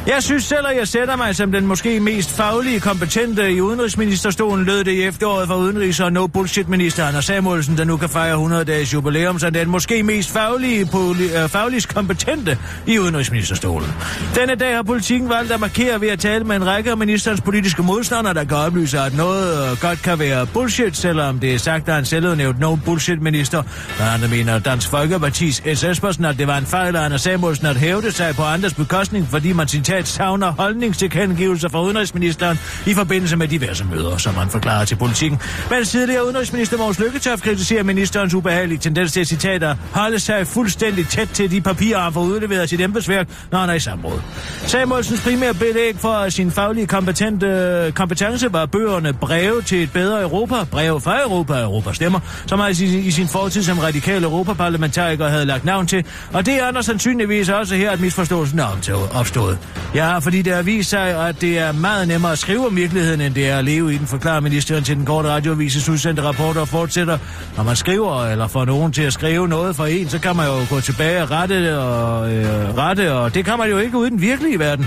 [0.06, 4.64] Jeg synes selv, at jeg sætter mig som den måske mest faglige kompetente i udenrigsministerstolen,
[4.64, 8.08] lød det i efteråret fra udenrigs- og no bullshit minister Anders Samuelsen, der nu kan
[8.08, 13.88] fejre 100 dages jubilæum, som den måske mest faglige, poli- øh, fagligst kompetente i udenrigsministerstolen.
[14.34, 17.40] Denne dag har politikken valgt at markere ved at tale med en række af ministerens
[17.40, 21.58] politiske modstandere, der kan oplyse, at noget øh, godt kan være bullshit, selvom det er
[21.58, 23.62] sagt af en selvudnævnt no bullshit minister.
[23.98, 25.84] Der andre mener Dansk Folkepartis S.
[25.84, 29.28] Espersen, at det var en fejl af Anders Samuelsen at hævde sig på andres bekostning,
[29.30, 34.84] fordi man citat savner holdningstilkendegivelser fra udenrigsministeren i forbindelse med diverse møder, som han forklarer
[34.84, 35.40] til politikken.
[35.70, 41.28] Men tidligere udenrigsminister Mogens Lykketoft kritiserer ministerens ubehagelige tendens til citater holde sig fuldstændig tæt
[41.28, 44.20] til de papirer, han får udleveret sit embedsværk, når han er i samråd.
[44.66, 50.64] Samuelsens primære belæg for sin faglige kompetente, kompetence var bøgerne Breve til et bedre Europa,
[50.70, 55.44] Breve fra Europa, Europa stemmer, som han i, sin fortid som radikal Europaparlament parlamentariker havde
[55.44, 59.58] lagt navn til, og det er der sandsynligvis også her, at misforståelsen er opstået.
[59.94, 63.20] Ja, fordi det har vist sig, at det er meget nemmere at skrive om virkeligheden,
[63.20, 66.60] end det er at leve i den, forklarer ministeren til den korte radioavises udsendte rapporter
[66.60, 67.18] og fortsætter.
[67.56, 70.46] Når man skriver, eller får nogen til at skrive noget for en, så kan man
[70.46, 74.12] jo gå tilbage og rette og, øh, rette, og det kan man jo ikke uden
[74.12, 74.86] den virkelige verden.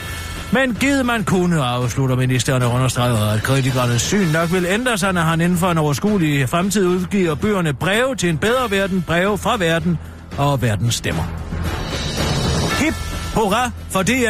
[0.52, 5.14] Men givet man kunne, afslutter ministeren og understreger, at kritikernes syn nok vil ændre sig,
[5.14, 9.38] når han inden for en overskuelig fremtid udgiver bøgerne breve til en bedre verden, breve
[9.38, 10.00] fra verden
[10.38, 11.24] og verdens stemmer.
[12.80, 12.94] Hip,
[13.36, 14.28] hurra, for det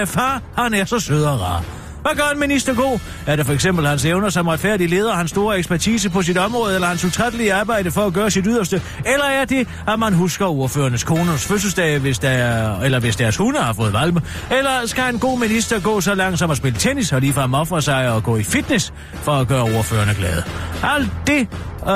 [0.55, 1.78] han er så sød og rar.
[2.01, 2.99] Hvad gør en minister god?
[3.27, 6.75] Er det for eksempel hans evner som retfærdig leder, hans store ekspertise på sit område,
[6.75, 8.81] eller hans utrættelige arbejde for at gøre sit yderste?
[9.05, 13.37] Eller er det, at man husker ordførernes koners fødselsdag, hvis der er, eller hvis deres
[13.37, 14.21] hunde har fået valpe?
[14.51, 17.81] Eller skal en god minister gå så langt som at spille tennis og ligefrem ofre
[17.81, 20.43] sig og gå i fitness for at gøre ordførerne glade?
[20.83, 21.47] Alt det
[21.84, 21.89] Øh,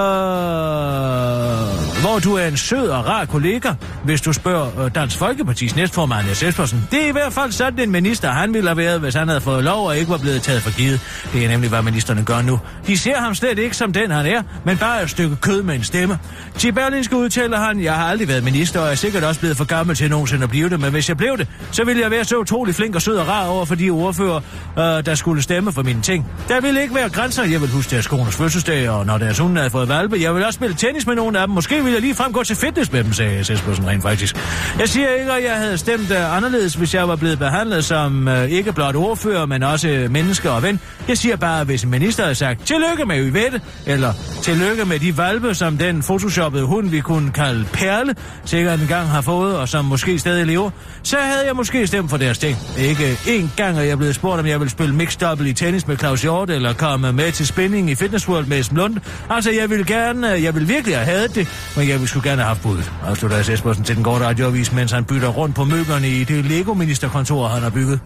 [2.02, 3.74] hvor du er en sød og rar kollega,
[4.04, 6.88] hvis du spørger øh, Dansk Folkepartis næstformand, Niels Espersen.
[6.92, 9.42] Det er i hvert fald sådan en minister, han ville have været, hvis han havde
[9.42, 11.00] fået lov og ikke var blevet taget for givet.
[11.34, 12.60] Det er nemlig, hvad ministerne gør nu.
[12.88, 15.76] De ser ham slet ikke som den, han er, men bare et stykke kød med
[15.76, 16.20] en stemme.
[16.58, 19.66] Til Berlinske udtaler han, jeg har aldrig været minister, og er sikkert også blevet for
[19.66, 22.26] gammel til nogensinde at blive det, men hvis jeg blev det, så ville jeg være
[22.26, 24.42] så utrolig flink og sød og rar over for de ordfører,
[24.78, 26.26] øh, der skulle stemme for mine ting.
[26.48, 27.44] Der ville ikke være grænser.
[27.44, 30.18] Jeg vil huske deres koners fødselsdag, og når deres hunde havde fået valpe.
[30.22, 31.54] Jeg vil også spille tennis med nogle af dem.
[31.54, 34.36] Måske vil jeg lige frem gå til fitness med dem, sagde Sespersen rent faktisk.
[34.80, 38.28] Jeg siger ikke, at jeg havde stemt øh, anderledes, hvis jeg var blevet behandlet som
[38.28, 40.80] øh, ikke blot ordfører, men også øh, menneske og ven.
[41.08, 45.00] Jeg siger bare, at hvis en minister havde sagt, tillykke med Yvette, eller tillykke med
[45.00, 48.16] de valpe, som den photoshoppede hund, vi kunne kalde Perle,
[48.46, 50.70] sikkert en gang har fået, og som måske stadig lever,
[51.04, 52.58] så havde jeg måske stemt for deres ting.
[52.78, 55.88] Ikke en gang er jeg blevet spurgt, om jeg vil spille mixed double i tennis
[55.88, 58.98] med Claus Hjort, eller komme med til spinning i Fitness World med Esben Lund.
[59.30, 62.08] Altså, jeg jeg vil gerne, øh, jeg vil virkelig have hadet det, men jeg ville
[62.08, 62.92] sgu gerne have haft budet.
[63.06, 63.40] Afslutter S.
[63.40, 67.48] Altså Espersen til den korte radioavis, mens han bytter rundt på møblerne i det Lego-ministerkontor,
[67.48, 68.00] han har bygget.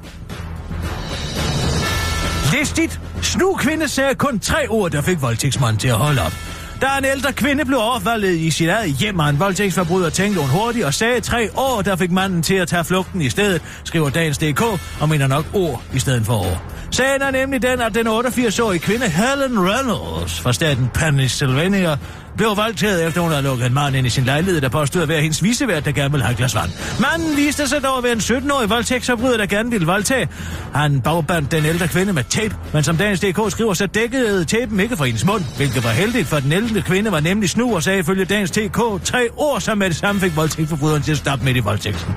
[2.53, 2.99] Listigt.
[3.21, 6.33] Snu kvinde sagde kun tre ord, der fik voldtægtsmanden til at holde op.
[6.81, 10.49] Da en ældre kvinde blev overfaldet i sit eget hjem, af en voldtægtsforbryder tænkte hun
[10.49, 14.09] hurtigt og sagde tre år, der fik manden til at tage flugten i stedet, skriver
[14.09, 14.61] Dagens DK,
[14.99, 16.76] og mener nok ord i stedet for år.
[16.91, 21.97] Sagen er nemlig den, at den 88-årige kvinde Helen Reynolds fra staten Pennsylvania
[22.37, 25.07] blev voldtaget, efter hun havde lukket en mand ind i sin lejlighed, der påstod at
[25.07, 26.71] være hendes visevært, der gerne ville have et glas vand.
[26.99, 30.29] Manden viste sig dog at være en 17-årig voldtægtsforbryder, der gerne ville voldtage.
[30.73, 34.79] Han bagbandt den ældre kvinde med tape, men som dagens DK skriver, så dækkede tapen
[34.79, 37.83] ikke for hendes mund, hvilket var heldigt, for den ældre kvinde var nemlig snu og
[37.83, 41.45] sagde ifølge dagens TK tre ord, som med det samme fik voldtægtsforbryderen til at stoppe
[41.45, 42.15] midt i voldtægten.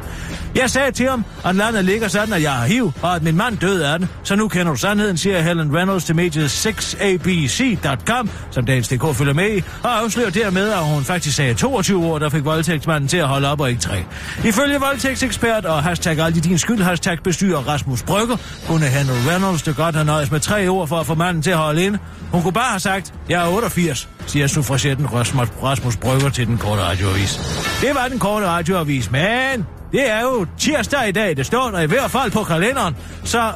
[0.54, 3.36] Jeg sagde til ham, at landet ligger sådan, at jeg har hiv, og at min
[3.36, 4.08] mand døde af den.
[4.22, 9.34] Så nu kender du sandheden, siger Helen Reynolds til mediet 6abc.com, som dagens DK følger
[9.34, 13.16] med i, og afslører dermed, at hun faktisk sagde 22 år, der fik voldtægtsmanden til
[13.16, 14.04] at holde op og ikke tre.
[14.44, 18.36] Ifølge voldtægtsekspert og hashtag aldrig din skyld, hashtag bestyrer Rasmus Brygger,
[18.66, 21.50] kunne Henry Reynolds det godt have nøjes med tre ord for at få manden til
[21.50, 21.96] at holde ind.
[22.32, 26.58] Hun kunne bare have sagt, jeg er 88, siger suffragetten Rasmus, Rasmus Brygger til den
[26.58, 27.40] korte radioavis.
[27.80, 31.80] Det var den korte radioavis, men det er jo tirsdag i dag, det står der
[31.80, 33.38] i hvert fald på kalenderen, så...
[33.38, 33.52] Øh,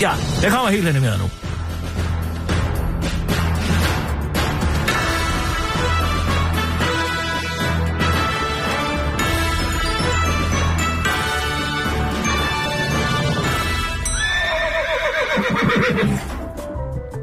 [0.00, 0.10] ja,
[0.42, 1.47] det kommer helt animeret nu.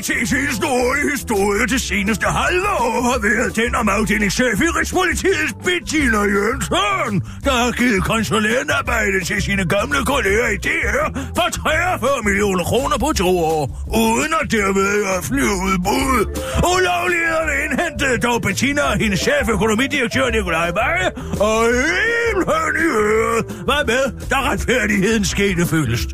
[0.00, 5.52] PT's helt store historie det seneste halve år har været den om afdelingschef i Rigspolitiets
[5.64, 12.64] Bettina Jønsson, der har givet konsulentarbejde til sine gamle kolleger i DR for 43 millioner
[12.64, 13.62] kroner på to år,
[14.04, 16.20] uden at derved offentlige udbud.
[16.72, 21.08] Ulovlighederne indhentede dog Bettina og hendes chef, økonomidirektør Nikolaj Veje,
[21.48, 22.48] og helt
[22.84, 26.10] i øret var med, da retfærdigheden skete fyldest.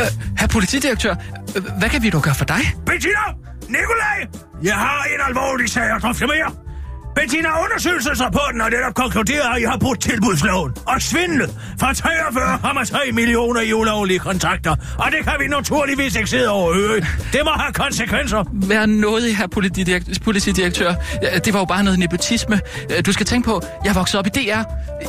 [0.00, 0.06] Øh,
[0.38, 1.14] herr politidirektør,
[1.56, 2.62] øh, hvad kan vi dog gøre for dig?
[2.86, 3.24] Bettina!
[3.68, 4.26] Nikolaj!
[4.62, 6.50] Jeg har en alvorlig sag at drøfte med jer.
[7.14, 11.50] Bettina undersøgelsesrapporten har netop konkluderet, at I har brudt tilbudsloven og svindlet
[11.80, 14.70] for 43,3 millioner i ulovlige kontrakter.
[14.98, 17.06] Og det kan vi naturligvis ikke sidde over øvrigt.
[17.32, 18.44] Det må have konsekvenser.
[18.52, 20.94] Vær noget, herr politidirekt- politidirektør.
[21.44, 22.60] Det var jo bare noget nepotisme.
[23.06, 24.62] Du skal tænke på, jeg voksede op i DR.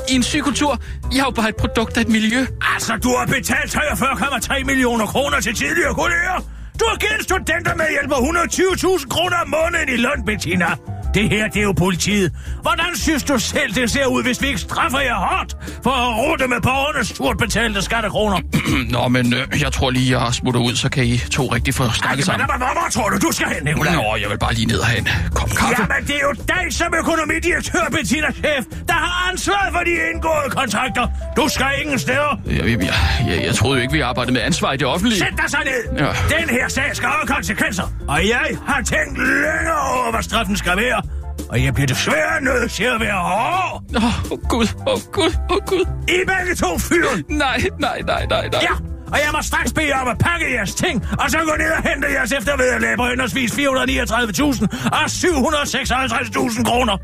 [0.10, 0.80] I en syg kultur.
[1.12, 2.46] Jeg er jo bare et produkt af et miljø.
[2.76, 6.46] Altså, du har betalt 43,3 millioner kroner til tidligere kolleger.
[6.80, 10.66] Du har givet studenter med hjælp 120.000 kroner om måneden i løn, Bettina.
[11.14, 12.32] Det her, det er jo politiet.
[12.62, 16.12] Hvordan synes du selv, det ser ud, hvis vi ikke straffer jer hårdt for at
[16.18, 18.40] rute med borgernes surt betalte skattekroner?
[18.96, 21.84] Nå, men øh, jeg tror lige, jeg smutter ud, så kan I to rigtig få
[21.92, 22.46] snakket men, sammen.
[22.46, 23.96] hvor, hvor, hvor tror du, du skal hen, Nicolaj?
[23.96, 25.76] Nå, jeg vil bare lige ned og have en kop kaffe.
[25.80, 30.50] Jamen, det er jo dig som økonomidirektør, Bettina Chef, der har ansvaret for de indgåede
[30.50, 31.08] kontrakter.
[31.36, 32.40] Du skal ingen steder.
[32.46, 32.94] Jeg, jeg,
[33.28, 35.20] jeg, jeg, troede jo ikke, vi arbejdede med ansvar i det offentlige.
[35.20, 36.06] Sæt dig så ned!
[36.06, 36.38] Ja.
[36.38, 40.78] Den her sag skal have konsekvenser, og jeg har tænkt længere over, hvad straffen skal
[40.78, 41.03] være.
[41.54, 43.84] Og jeg bliver desværre nødt til at være hård.
[43.96, 45.86] Åh, oh, oh, Gud, åh, oh, Gud, åh, oh, Gud.
[46.08, 47.30] I begge to fyret.
[47.30, 48.62] Nej, nej, nej, nej, nej.
[48.62, 48.74] Ja,
[49.08, 51.84] og jeg må straks bede om at pakke jeres ting, og så gå ned og
[51.90, 53.58] hente jeres eftervederlag på henholdsvis 439.000
[54.92, 56.98] og 756.000 kroner.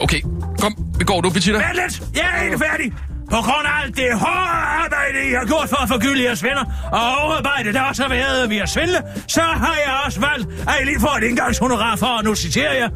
[0.00, 0.20] Okay,
[0.60, 1.58] kom, vi går nu, Bettina.
[1.58, 2.92] Vent lidt, jeg er ikke færdig.
[3.30, 4.50] På grund af alt det hårde
[4.84, 8.50] arbejde, I har gjort for at forgylde jeres venner, og overarbejde, der også har været
[8.50, 12.06] ved at svindle, så har jeg også valgt, at I lige får et indgangshonorar for,
[12.06, 12.90] og nu citerer jeg,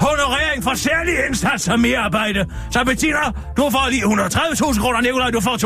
[0.00, 2.44] honorering for særlig indsats og mere arbejde.
[2.70, 3.18] Så Bettina,
[3.56, 5.56] du får lige 130.000 kroner, Nikolaj, du får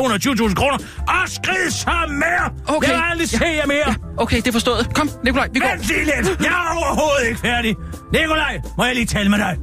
[0.49, 2.77] 220.000 kroner, og skrid så mere!
[2.77, 2.89] Okay.
[2.89, 3.95] Jeg vil aldrig se jer mere!
[4.16, 4.95] Okay, det er forstået.
[4.95, 5.68] Kom, Nikolaj, vi går.
[5.68, 6.41] Vent lige lidt!
[6.41, 7.77] Jeg er overhovedet ikke færdig!
[8.12, 9.57] Nikolaj, må jeg lige tale med dig?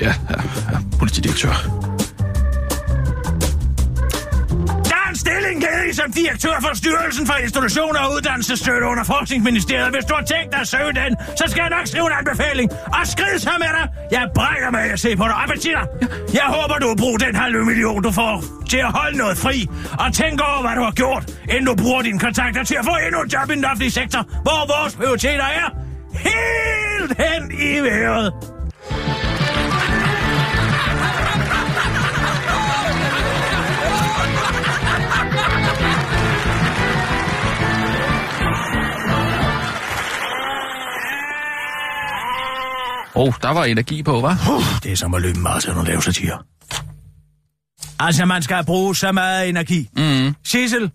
[0.00, 1.95] Ja, ja, ja, politidirektør.
[5.46, 9.90] Stilling ledig som direktør for Styrelsen for Institutioner og Uddannelsesstøtte under Forskningsministeriet.
[9.94, 12.68] Hvis du har tænkt dig at søge den, så skal jeg nok skrive en anbefaling.
[12.98, 13.86] Og skrid så med dig!
[14.10, 15.36] Jeg brækker mig at se på dig.
[15.42, 15.84] Appetitter.
[16.40, 18.34] Jeg håber, du vil bruge den halve million, du får
[18.72, 19.58] til at holde noget fri.
[20.02, 22.94] Og tænk over, hvad du har gjort, inden du bruger dine kontakter til at få
[23.06, 25.68] endnu et job i den offentlige sektor, hvor vores prioriteter er
[26.28, 28.55] helt hen i vejret.
[43.16, 44.50] Oh, der var energi på, hva'?
[44.50, 46.38] Uh, det er som at løbe maraton og lave satire.
[47.98, 49.88] Altså, man skal bruge så meget energi.
[49.96, 50.34] Mm.
[50.44, 50.90] Sissel,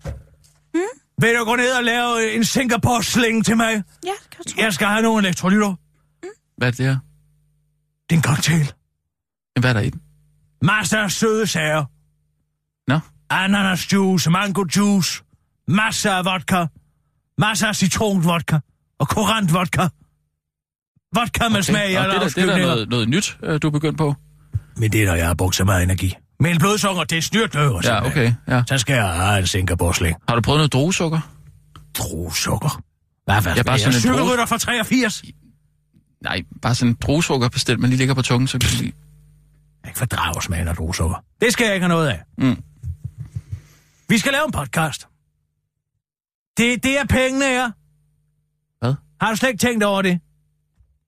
[0.74, 0.80] mm?
[1.18, 3.70] vil du gå ned og lave en Singapore-sling til mig?
[3.70, 4.62] Ja, det kan jeg tro.
[4.62, 5.74] Jeg skal have nogle elektrolytter.
[6.56, 6.96] Hvad er det her?
[8.10, 8.72] Det er en cocktail.
[9.60, 10.00] Hvad er der i den?
[10.62, 11.84] Masser af søde sager.
[12.88, 13.00] Nå?
[13.30, 15.22] Ananas juice, mango juice,
[15.68, 16.66] masser af vodka,
[17.38, 18.58] masser af citronvodka
[18.98, 19.52] og korant
[21.14, 21.20] vodka.
[21.20, 21.62] Vodka med okay.
[21.62, 23.98] smag i alle det, er, det er da noget, noget nyt, øh, du er begyndt
[23.98, 24.14] på.
[24.76, 26.14] Men det er, når jeg har brugt så meget energi.
[26.40, 27.80] Men blodsukker, det er styrt øver.
[27.84, 28.32] Ja, okay.
[28.48, 28.62] Ja.
[28.68, 30.16] Så skal jeg have en Singapore-sling.
[30.28, 31.20] Har du prøvet noget druesukker?
[31.94, 32.82] Druesukker.
[33.24, 35.22] Hvad, hvad Ja, bare sådan en druge- Cykelrytter fra 83.
[35.24, 35.32] Jeg
[36.22, 38.92] Nej, bare sådan en druesukker bestemt, man lige ligger på tungen, så kan lige...
[39.82, 41.24] kan ikke fordrage smagen af druesukker.
[41.40, 42.22] Det skal jeg ikke have noget af.
[42.38, 42.62] Mm.
[44.08, 45.06] Vi skal lave en podcast.
[46.56, 47.70] Det, det er pengene er.
[48.80, 48.94] Hvad?
[49.20, 50.20] Har du slet ikke tænkt over det?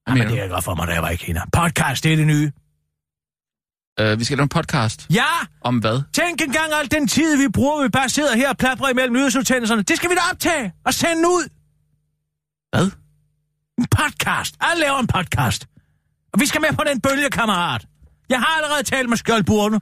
[0.09, 0.37] Jamen, det du?
[0.37, 1.41] er godt for mig, da jeg var i Kina.
[1.53, 2.53] Podcast, det er det nye.
[4.01, 5.07] Øh, vi skal lave en podcast.
[5.11, 5.25] Ja!
[5.61, 6.03] Om hvad?
[6.13, 9.83] Tænk engang al den tid, vi bruger, vi bare sidder her og plapper imellem nyhedsudsendelserne.
[9.83, 11.49] Det skal vi da optage og sende ud.
[12.73, 12.91] Hvad?
[13.79, 14.57] En podcast.
[14.61, 15.67] Alle laver en podcast.
[16.33, 17.87] Og vi skal med på den bølge, kammerat.
[18.29, 19.81] Jeg har allerede talt med Skjoldburne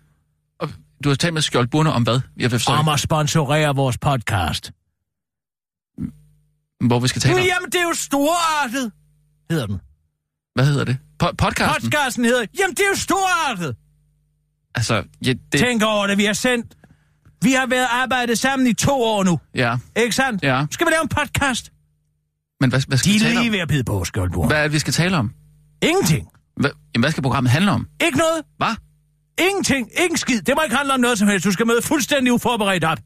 [0.60, 0.68] Og
[1.04, 2.20] Du har talt med skjoldburne om hvad?
[2.36, 4.72] Jeg forstår om at sponsorere vores podcast.
[6.88, 7.40] hvor vi skal tale om.
[7.46, 8.92] Jamen, det er jo storartet,
[9.50, 9.80] hedder den.
[10.54, 10.96] Hvad hedder det?
[11.22, 11.82] Po- podcasten?
[11.90, 13.76] Podcasten hedder, jamen, det er jo storartet.
[14.74, 15.60] Altså, ja, det...
[15.60, 16.74] Tænk over det, vi har sendt.
[17.42, 20.42] Vi har været arbejdet sammen i to år nu, Ja, ikke sandt?
[20.42, 20.60] Ja.
[20.60, 21.72] Nu skal vi lave en podcast.
[22.60, 23.42] men hvad, hvad skal De vi er tale om?
[23.42, 24.48] lige ved at bide på, Skjoldburne.
[24.48, 25.32] Hvad er det, vi skal tale om?
[25.82, 26.28] Ingenting.
[26.56, 27.88] Hvad, jamen, hvad skal programmet handle om?
[28.04, 28.42] Ikke noget.
[28.56, 28.74] Hvad?
[29.48, 29.88] Ingenting.
[30.04, 30.42] Ingen skid.
[30.42, 31.44] Det må ikke handle om noget som helst.
[31.44, 32.98] Du skal møde fuldstændig uforberedt op.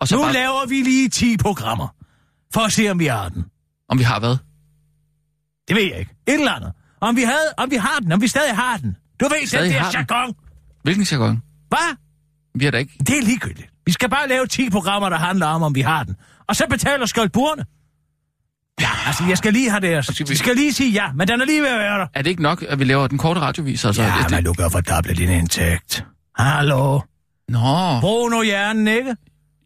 [0.00, 1.88] Og så Nu bare, laver vi lige 10 programmer.
[2.54, 3.44] For at se, om vi har den.
[3.88, 4.36] om vi har hvad?
[5.68, 6.14] Det ved jeg ikke.
[6.26, 6.72] Et eller andet.
[7.00, 8.12] Om vi, havde, om vi har den.
[8.12, 8.96] Om vi stadig har den.
[9.20, 9.82] Du ved Stadig den.
[9.94, 10.34] jargon.
[10.82, 11.42] Hvilken jargon?
[11.68, 11.96] Hvad?
[12.54, 12.92] Vi har da ikke...
[12.98, 13.68] Det er ligegyldigt.
[13.86, 16.16] Vi skal bare lave 10 programmer, der handler om, om vi har den.
[16.48, 17.64] Og så betaler skjoldburene.
[18.80, 20.04] Ja, altså, jeg skal lige have det.
[20.04, 22.06] skal vi- skal lige sige ja, men den er lige ved at være der.
[22.14, 23.84] Er det ikke nok, at vi laver den korte radiovis?
[23.84, 26.04] Altså, Ja, det, men du kan fordoble din indtægt.
[26.38, 27.00] Hallo?
[27.48, 29.16] Nå, Brug nu hjernen, ikke?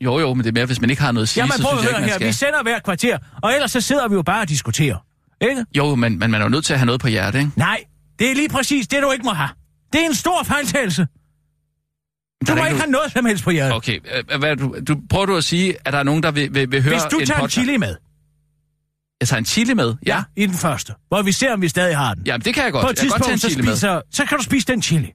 [0.01, 1.63] jo jo, men det er mere, hvis man ikke har noget at sige, Jamen så
[1.63, 2.35] prøv at høre her, man vi skal...
[2.35, 4.97] sender hver kvarter, og ellers så sidder vi jo bare og diskuterer.
[5.43, 5.65] Ikke?
[5.77, 7.51] Jo, men, men man er jo nødt til at have noget på hjertet, ikke?
[7.57, 7.85] Nej,
[8.19, 9.51] det er lige præcis det, du ikke må have.
[9.93, 11.07] Det er en stor fejltagelse.
[12.49, 13.77] Du må ikke ikke have noget som helst på hjertet.
[13.77, 13.99] Okay,
[14.31, 16.71] øh, hvad du, du, prøver du at sige, at der er nogen, der vil, vil,
[16.71, 17.53] vil høre Hvis du en tager en podcast?
[17.55, 17.97] chili med,
[19.21, 19.95] Jeg tager en chili med?
[20.07, 20.23] Ja.
[20.37, 22.27] i den første, hvor vi ser, om vi stadig har den.
[22.27, 22.85] Jamen, det kan jeg godt.
[22.85, 23.77] På et jeg kan godt tage en tidspunkt, så, chili med.
[23.77, 25.11] spiser, så kan du spise den chili.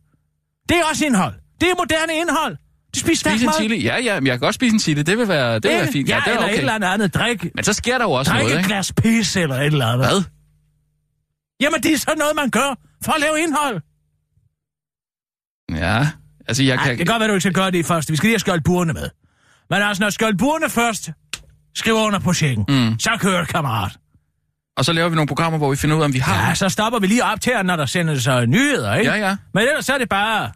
[0.70, 1.34] Det er også indhold.
[1.62, 2.58] Det er moderne indhold.
[2.96, 3.84] De spiser Spise en chili?
[3.84, 5.02] Ja, ja, men jeg kan godt spise en chili.
[5.04, 6.10] Det vil være, det vil være fint.
[6.10, 6.60] Ja, Ja, det er eller et okay.
[6.60, 7.56] eller andet drik.
[7.56, 8.68] Men så sker der jo også Drik noget, et ikke?
[8.68, 10.08] glas pis eller et eller andet.
[10.08, 10.24] Hvad?
[11.62, 12.76] Jamen, det er sådan noget, man gør
[13.06, 13.82] for at lave indhold.
[15.72, 16.08] Ja,
[16.48, 16.90] altså jeg Ej, kan...
[16.90, 18.12] det kan godt være, du ikke skal gøre det først.
[18.12, 19.10] Vi skal lige have skjoldt burene med.
[19.70, 21.10] Men altså, når skjoldt burene først
[21.76, 23.00] skriver under på checken, Mm.
[23.00, 23.98] så kører det, kammerat.
[24.78, 26.48] Og så laver vi nogle programmer, hvor vi finder ud af, om vi har...
[26.48, 29.12] Ja, så stopper vi lige op til, når der sendes så nyheder, ikke?
[29.12, 29.36] Ja, ja.
[29.54, 30.52] Men ellers så er det bare...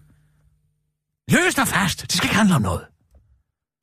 [1.32, 2.02] Løs dig fast.
[2.02, 2.82] Det skal ikke handle om noget.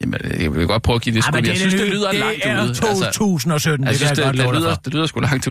[0.01, 1.33] Jamen, jeg vil godt prøve at give det skud.
[1.33, 2.69] men Jeg synes, det lyder det langt er ude.
[2.69, 5.21] Altså, 2017, jeg det synes, kan det, jeg godt det, dig lyder, det lyder sgu
[5.21, 5.45] langt